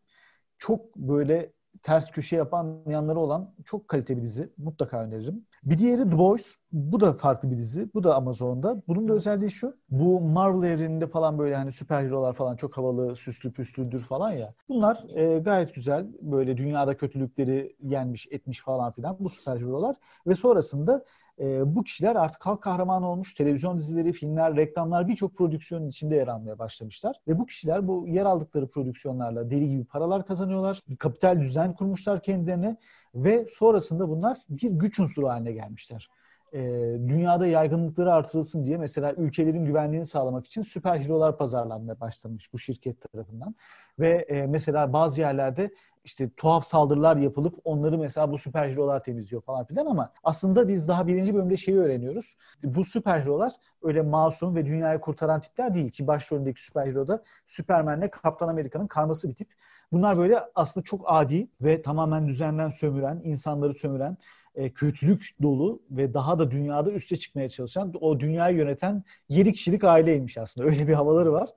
[0.59, 4.51] Çok böyle ters köşe yapan yanları olan çok kaliteli bir dizi.
[4.59, 5.47] Mutlaka öneririm.
[5.65, 6.57] Bir diğeri The Boys.
[6.73, 7.95] Bu da farklı bir dizi.
[7.95, 8.83] Bu da Amazon'da.
[8.89, 9.77] Bunun da özelliği şu.
[9.91, 14.55] Bu Marvel evreninde falan böyle hani süper hero'lar falan çok havalı, süslü püslüdür falan ya.
[14.69, 16.07] Bunlar e, gayet güzel.
[16.21, 19.97] Böyle dünyada kötülükleri yenmiş, etmiş falan filan bu süper hero'lar.
[20.27, 21.05] Ve sonrasında
[21.41, 23.35] e, bu kişiler artık halk kahramanı olmuş.
[23.35, 27.17] Televizyon dizileri, filmler, reklamlar birçok prodüksiyonun içinde yer almaya başlamışlar.
[27.29, 30.81] Ve bu kişiler bu yer aldıkları prodüksiyonlarla deli gibi paralar kazanıyorlar.
[30.89, 32.77] Bir kapital düzen kurmuşlar kendilerine
[33.15, 36.09] ve sonrasında bunlar bir güç unsuru haline gelmişler.
[36.53, 36.61] E,
[37.09, 43.13] dünyada yaygınlıkları artırılsın diye mesela ülkelerin güvenliğini sağlamak için süper hero'lar pazarlanmaya başlamış bu şirket
[43.13, 43.55] tarafından.
[43.99, 45.71] Ve e, mesela bazı yerlerde
[46.07, 50.89] işte tuhaf saldırılar yapılıp onları mesela bu süper hero'lar temizliyor falan filan ama aslında biz
[50.89, 52.37] daha birinci bölümde şeyi öğreniyoruz.
[52.63, 53.53] Bu süper hero'lar
[53.83, 58.87] öyle masum ve dünyayı kurtaran tipler değil ki başrolündeki süper hero da Superman'le Kaptan Amerika'nın
[58.87, 59.49] karması bir tip.
[59.93, 64.17] Bunlar böyle aslında çok adi ve tamamen düzenden sömüren, insanları sömüren,
[64.55, 69.85] e, kötülük dolu ve daha da dünyada üste çıkmaya çalışan, o dünyayı yöneten 7 kişilik
[69.85, 70.69] aileymiş aslında.
[70.71, 71.49] Öyle bir havaları var.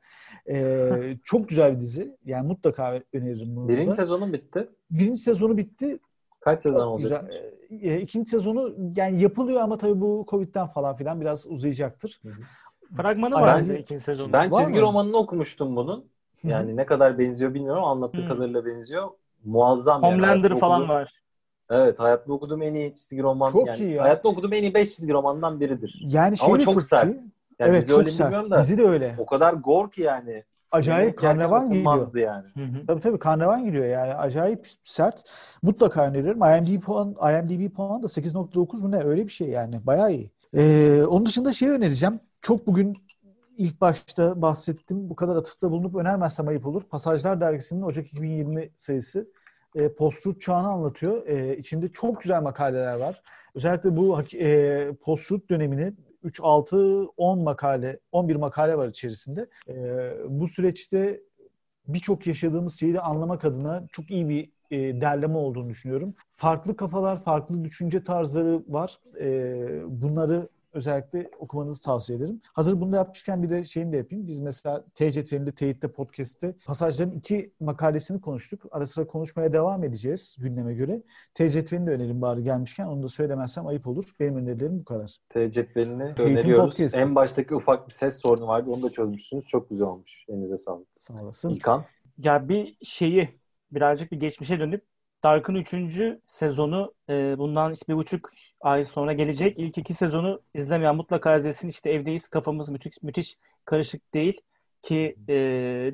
[0.49, 0.89] E,
[1.23, 2.17] çok güzel bir dizi.
[2.25, 3.95] Yani mutlaka öneririm bunu Birinci da.
[3.95, 4.69] sezonun bitti.
[4.91, 5.99] Birinci sezonu bitti.
[6.39, 7.31] Kaç sezon Çok olacak?
[7.69, 7.91] güzel.
[7.95, 12.21] E, ikinci sezonu yani yapılıyor ama tabii bu Covid'den falan filan biraz uzayacaktır.
[12.97, 14.33] Fragmanı Ay, vardı bence- ikinci sezonda.
[14.33, 14.81] Ben Var çizgi mı?
[14.81, 16.05] romanını okumuştum bunun.
[16.43, 18.27] Yani ne kadar benziyor bilmiyorum anlattığı Hı.
[18.27, 19.07] kadarıyla benziyor.
[19.45, 20.13] Muazzam yani.
[20.13, 21.13] Homelander Hayatta falan okuduğum- var.
[21.69, 23.51] Evet hayatta okuduğum en iyi çizgi roman.
[23.51, 24.03] Çok yani, iyi ya.
[24.03, 26.01] Hayatta okuduğum en iyi 5 çizgi romandan biridir.
[26.09, 27.19] Yani şey Ama çok çok sert.
[27.21, 27.29] iyi.
[27.59, 28.49] Yani evet çok sert.
[28.49, 29.15] da Dizi de öyle.
[29.17, 30.43] o kadar gore ki yani.
[30.71, 32.15] Acayip karnevan gidiyor.
[32.15, 32.45] yani.
[32.53, 32.85] Hı hı.
[32.87, 34.13] Tabii tabii karnevan gidiyor yani.
[34.13, 35.23] Acayip sert.
[35.61, 36.41] Mutlaka öneriyorum.
[36.43, 39.03] IMDb puan, IMDb puan da 8.9 mu ne?
[39.03, 39.85] Öyle bir şey yani.
[39.85, 40.31] Bayağı iyi.
[40.53, 42.19] Ee, onun dışında şey önereceğim.
[42.41, 42.97] Çok bugün
[43.57, 45.09] ilk başta bahsettim.
[45.09, 46.81] Bu kadar atıfta bulunup önermezsem ayıp olur.
[46.89, 49.27] Pasajlar Dergisi'nin Ocak 2020 sayısı
[49.75, 51.27] e, post-truth çağını anlatıyor.
[51.27, 53.21] E, içinde çok güzel makaleler var.
[53.55, 55.93] Özellikle bu e, post-truth dönemini
[56.23, 59.49] 3, 6, 10 makale, 11 makale var içerisinde.
[59.67, 59.73] E,
[60.29, 61.21] bu süreçte
[61.87, 66.13] birçok yaşadığımız şeyi de anlamak adına çok iyi bir e, derleme olduğunu düşünüyorum.
[66.35, 68.95] Farklı kafalar, farklı düşünce tarzları var.
[69.19, 72.41] E, bunları özellikle okumanızı tavsiye ederim.
[72.53, 74.27] Hazır bunu da yapmışken bir de şeyini de yapayım.
[74.27, 78.65] Biz mesela TCT'nin Teyit'te podcast'te pasajların iki makalesini konuştuk.
[78.71, 81.01] Ara sıra konuşmaya devam edeceğiz gündeme göre.
[81.33, 84.05] TCT'nin de önerim bari gelmişken onu da söylemezsem ayıp olur.
[84.19, 85.15] Benim önerilerim bu kadar.
[85.29, 86.75] T cetvelini Teyit'in öneriyoruz.
[86.75, 86.99] podcast'i.
[86.99, 88.69] En baştaki ufak bir ses sorunu vardı.
[88.69, 89.47] Onu da çözmüşsünüz.
[89.47, 90.25] Çok güzel olmuş.
[90.29, 90.87] Elinize sağlık.
[90.95, 91.49] Sağ olasın.
[91.49, 91.85] İlkan.
[92.17, 93.39] Ya bir şeyi
[93.71, 94.83] birazcık bir geçmişe dönüp
[95.23, 95.75] Dark'ın 3.
[96.27, 98.29] sezonu e, bundan işte bir buçuk
[98.61, 99.59] ay sonra gelecek.
[99.59, 101.67] İlk iki sezonu izlemeyen mutlaka izlesin.
[101.67, 104.41] İşte evdeyiz kafamız müthiş, müthiş karışık değil.
[104.81, 105.33] Ki e,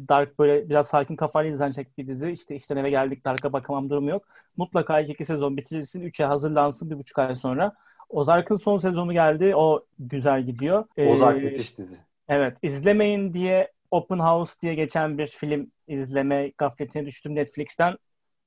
[0.09, 2.31] Dark böyle biraz sakin kafayla izlenecek bir dizi.
[2.31, 4.27] İşte işten eve geldik Dark'a bakamam durumu yok.
[4.57, 6.03] Mutlaka ilk iki sezon bitirilsin.
[6.03, 7.73] Üçe hazırlansın bir buçuk ay sonra.
[8.09, 9.55] Ozark'ın son sezonu geldi.
[9.55, 10.85] O güzel gidiyor.
[10.97, 11.97] E, Ozark müthiş dizi.
[12.27, 17.97] Evet, izlemeyin diye Open House diye geçen bir film izleme gafletine düştüm Netflix'ten.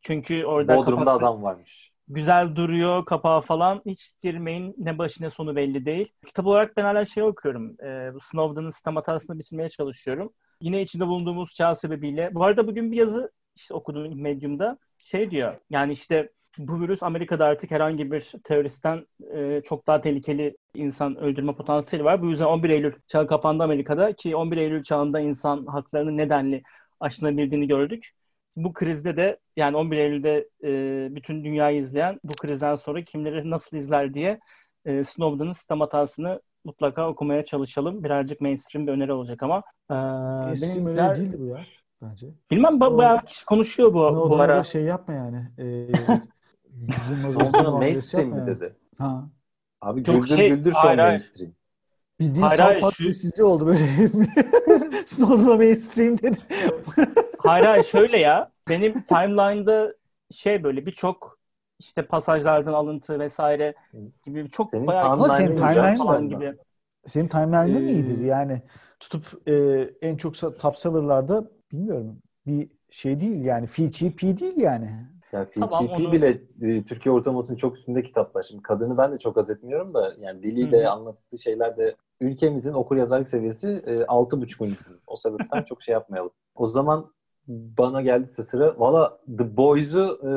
[0.08, 1.92] Çünkü orada Bodrum'da kapakta adam varmış.
[2.08, 3.82] güzel duruyor kapağı falan.
[3.86, 4.74] Hiç girmeyin.
[4.78, 6.12] Ne başı ne sonu belli değil.
[6.26, 7.76] Kitap olarak ben hala şey okuyorum.
[8.14, 10.32] Bu Snowden'ın sistem hatasını bitirmeye çalışıyorum.
[10.60, 12.34] Yine içinde bulunduğumuz çağ sebebiyle.
[12.34, 14.78] Bu arada bugün bir yazı işte okudum Medium'da.
[15.04, 15.54] Şey diyor.
[15.70, 21.54] Yani işte bu virüs Amerika'da artık herhangi bir teröristten e, çok daha tehlikeli insan öldürme
[21.54, 22.22] potansiyeli var.
[22.22, 26.62] Bu yüzden 11 Eylül çağı kapandı Amerika'da ki 11 Eylül çağında insan haklarının nedenli
[27.00, 28.10] aşınabildiğini gördük.
[28.64, 30.70] Bu krizde de yani 11 Eylül'de e,
[31.14, 34.40] bütün dünyayı izleyen bu krizden sonra kimleri nasıl izler diye
[34.84, 38.04] e, Snowden'ın sistem hatasını mutlaka okumaya çalışalım.
[38.04, 39.62] Birazcık mainstream bir öneri olacak ama.
[39.90, 41.58] E, Mainstream benim öyle der- değildi bu ya
[42.02, 42.26] bence.
[42.50, 44.58] Bilmem ba- bayağı kişi konuşuyor bu, Ne bu ara.
[44.58, 45.48] da şey yapma yani.
[45.58, 45.64] E,
[47.32, 48.46] muamelesi mainstream mi yani.
[48.46, 48.76] dedi?
[48.98, 49.28] Ha.
[49.80, 51.52] Abi Yok, güldür şey, güldür şu an mainstream.
[52.20, 52.94] Bildiğin Hayır, South hayır, Park
[53.36, 53.78] şu- oldu böyle.
[55.06, 56.38] Snowden'a mainstream dedi.
[57.48, 58.50] Hayır hayır şöyle ya.
[58.68, 59.94] Benim timeline'da
[60.30, 61.38] şey böyle birçok
[61.78, 63.74] işte pasajlardan alıntı vesaire
[64.26, 66.54] gibi çok Senin bayağı Ama senin timeline'ın timeline'ın falan da- gibi.
[67.06, 68.62] Senin timeline'ın Ee, iyidir yani.
[69.00, 69.54] Tutup e,
[70.02, 73.66] en çok top seller'larda bilmiyorum bir şey değil yani.
[73.66, 74.90] FGP değil yani.
[75.32, 78.42] Yani Tamam, FGP onu- bile e, Türkiye ortalamasının çok üstünde kitaplar.
[78.42, 82.96] Şimdi kadını ben de çok az etmiyorum da yani diliyle anlattığı şeyler de ülkemizin okur
[82.96, 84.68] yazarlık seviyesi e, altı buçuk
[85.06, 86.30] O sebepten çok şey yapmayalım.
[86.54, 87.12] O zaman
[87.48, 90.30] bana geldi sıra valla The Boys'u e,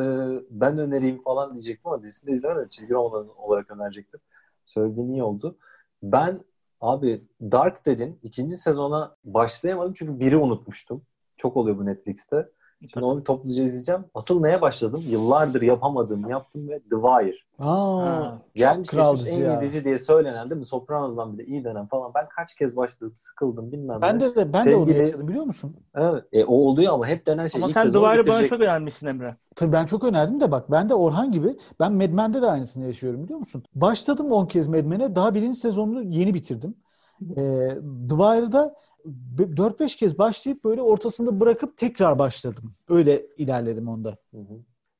[0.49, 2.67] ben önereyim falan diyecektim ama dizisini de izlemedim.
[2.67, 4.19] Çizgi roman olarak önerecektim.
[4.65, 5.57] Söylediğin iyi oldu.
[6.03, 6.39] Ben
[6.81, 11.01] abi Dark dedin ikinci sezona başlayamadım çünkü biri unutmuştum.
[11.37, 12.49] Çok oluyor bu Netflix'te.
[12.93, 14.01] Şimdi onu topluca izleyeceğim.
[14.15, 15.03] Asıl neye başladım?
[15.07, 17.35] Yıllardır yapamadığım yaptım ve The Wire.
[17.59, 20.65] Aa, Ha, Gelmiş kral en iyi dizi diye söylenen değil mi?
[20.65, 22.11] Sopranos'dan bile iyi denen falan.
[22.15, 24.19] Ben kaç kez başladım, sıkıldım bilmem Ben ne.
[24.19, 25.75] de de ben de onu Sevgili- yaşadım biliyor musun?
[25.95, 26.23] Evet.
[26.31, 27.59] E, o oluyor ama hep denen şey.
[27.59, 29.35] Ama ilk sen sezonu duvarı bana çok önermişsin Emre.
[29.55, 32.85] Tabii ben çok önerdim de bak ben de Orhan gibi ben Mad Men'de de aynısını
[32.85, 33.63] yaşıyorum biliyor musun?
[33.75, 36.75] Başladım 10 kez Mad Men'e daha birinci sezonunu yeni bitirdim.
[37.21, 37.69] Ee,
[38.09, 38.73] The Wire'da
[39.37, 42.73] 4-5 kez başlayıp böyle ortasında bırakıp tekrar başladım.
[42.89, 44.17] Öyle ilerledim onda.
[44.33, 44.53] Hı hı.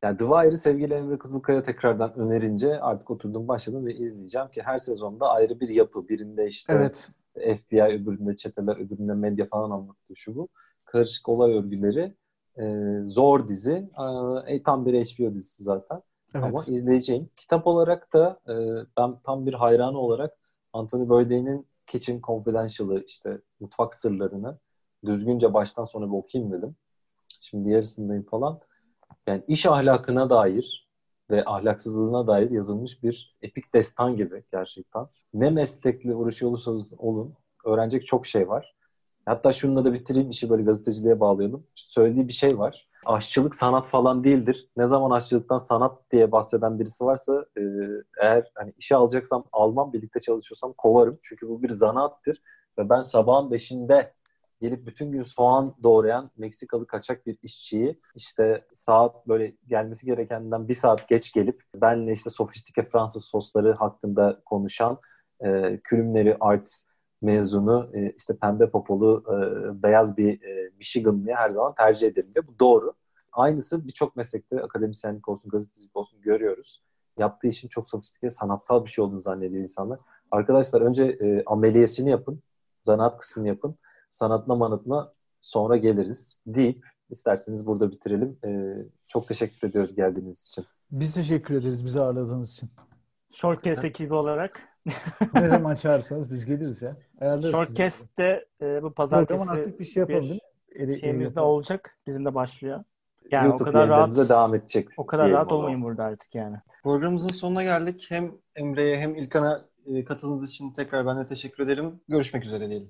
[0.04, 4.80] Yani The Wire'ı sevgili Emre Kızılkaya tekrardan önerince artık oturdum başladım ve izleyeceğim ki her
[4.80, 6.10] sezonda ayrı bir yapı.
[6.10, 7.12] Birinde işte Evet.
[7.36, 10.48] FBI, öbüründe çeteler, öbüründe medya falan anlatıyor şu bu.
[10.86, 12.16] Karışık olay örgüleri.
[12.58, 12.66] e,
[13.04, 13.90] zor dizi.
[14.48, 16.02] E, tam bir HBO dizisi zaten.
[16.36, 16.46] Evet.
[16.46, 17.30] Ama izleyeceğim.
[17.38, 18.54] Kitap olarak da e,
[18.98, 20.34] ben tam bir hayranı olarak
[20.74, 24.58] Anthony Bourdain'in Kitchen Confidential'ı işte mutfak sırlarını
[25.06, 26.76] düzgünce baştan sona bir okuyayım dedim.
[27.40, 28.60] Şimdi yarısındayım falan.
[29.28, 30.90] Yani iş ahlakına dair
[31.32, 35.08] ve ahlaksızlığına dair yazılmış bir epik destan gibi gerçekten.
[35.34, 37.34] Ne meslekle uğraşıyor olursanız olun
[37.66, 38.76] öğrenecek çok şey var.
[39.26, 41.68] Hatta şununla da bitireyim işi böyle gazeteciliğe bağlayalım.
[41.76, 42.90] Söylediği bir şey var.
[43.06, 44.70] Aşçılık sanat falan değildir.
[44.78, 47.62] Ne zaman aşçılıktan sanat diye bahseden birisi varsa e,
[48.22, 51.20] eğer hani işe alacaksam almam, birlikte çalışıyorsam kovarım.
[51.24, 52.42] Çünkü bu bir zanaattır.
[52.80, 54.14] Ve ben sabahın beşinde
[54.62, 60.74] gelip bütün gün soğan doğrayan Meksikalı kaçak bir işçiyi işte saat böyle gelmesi gerekenden bir
[60.74, 65.00] saat geç gelip benle işte sofistike Fransız sosları hakkında konuşan
[65.46, 66.86] e, külümleri arts
[67.22, 72.48] mezunu e, işte pembe popolu e, beyaz bir e, Michiganlı'ya her zaman tercih ederim ve
[72.48, 72.94] bu doğru.
[73.32, 76.84] Aynısı birçok meslekte akademisyenlik olsun, gazetecilik olsun görüyoruz.
[77.18, 80.00] Yaptığı işin çok sofistike, sanatsal bir şey olduğunu zannediyor insanlar.
[80.32, 82.44] Arkadaşlar önce e, ameliyesini yapın,
[82.82, 83.76] zanaat kısmını yapın,
[84.10, 88.38] sanatına manatına sonra geliriz deyip isterseniz burada bitirelim.
[88.46, 90.66] E, çok teşekkür ediyoruz geldiğiniz için.
[90.92, 92.70] Biz teşekkür ederiz bizi ağırladığınız için.
[93.32, 94.71] Shortcast ekibi olarak.
[95.34, 96.98] Ne zaman çağırırsanız biz geliriz ya.
[97.22, 97.52] Ayarlarız.
[97.52, 100.94] Shortcast'te e, bu Programın pazartesi artık bir şey yapalım bir değil mi?
[100.94, 101.98] Eli- şeyimiz de olacak.
[102.08, 102.84] Bizim de başlıyor.
[103.32, 104.88] Yani YouTube o kadar rahat devam edecek.
[104.98, 105.60] o kadar rahat zaman.
[105.60, 106.58] olmayın burada artık yani.
[106.84, 108.06] Programımızın sonuna geldik.
[108.10, 112.02] Hem Emre'ye hem İlkan'a e, katıldığınız için tekrar ben de teşekkür ederim.
[112.08, 112.90] Görüşmek üzere diyelim.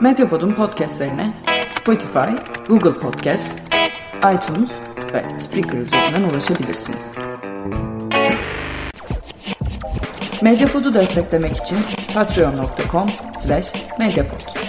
[0.00, 1.34] Medyapod'un podcastlerine
[1.70, 2.30] Spotify,
[2.68, 3.74] Google Podcast,
[4.34, 4.70] iTunes
[5.14, 7.16] ve Spreaker üzerinden ulaşabilirsiniz.
[10.42, 11.78] Medyapod'u desteklemek için
[12.14, 14.59] patreon.com slash medyapod.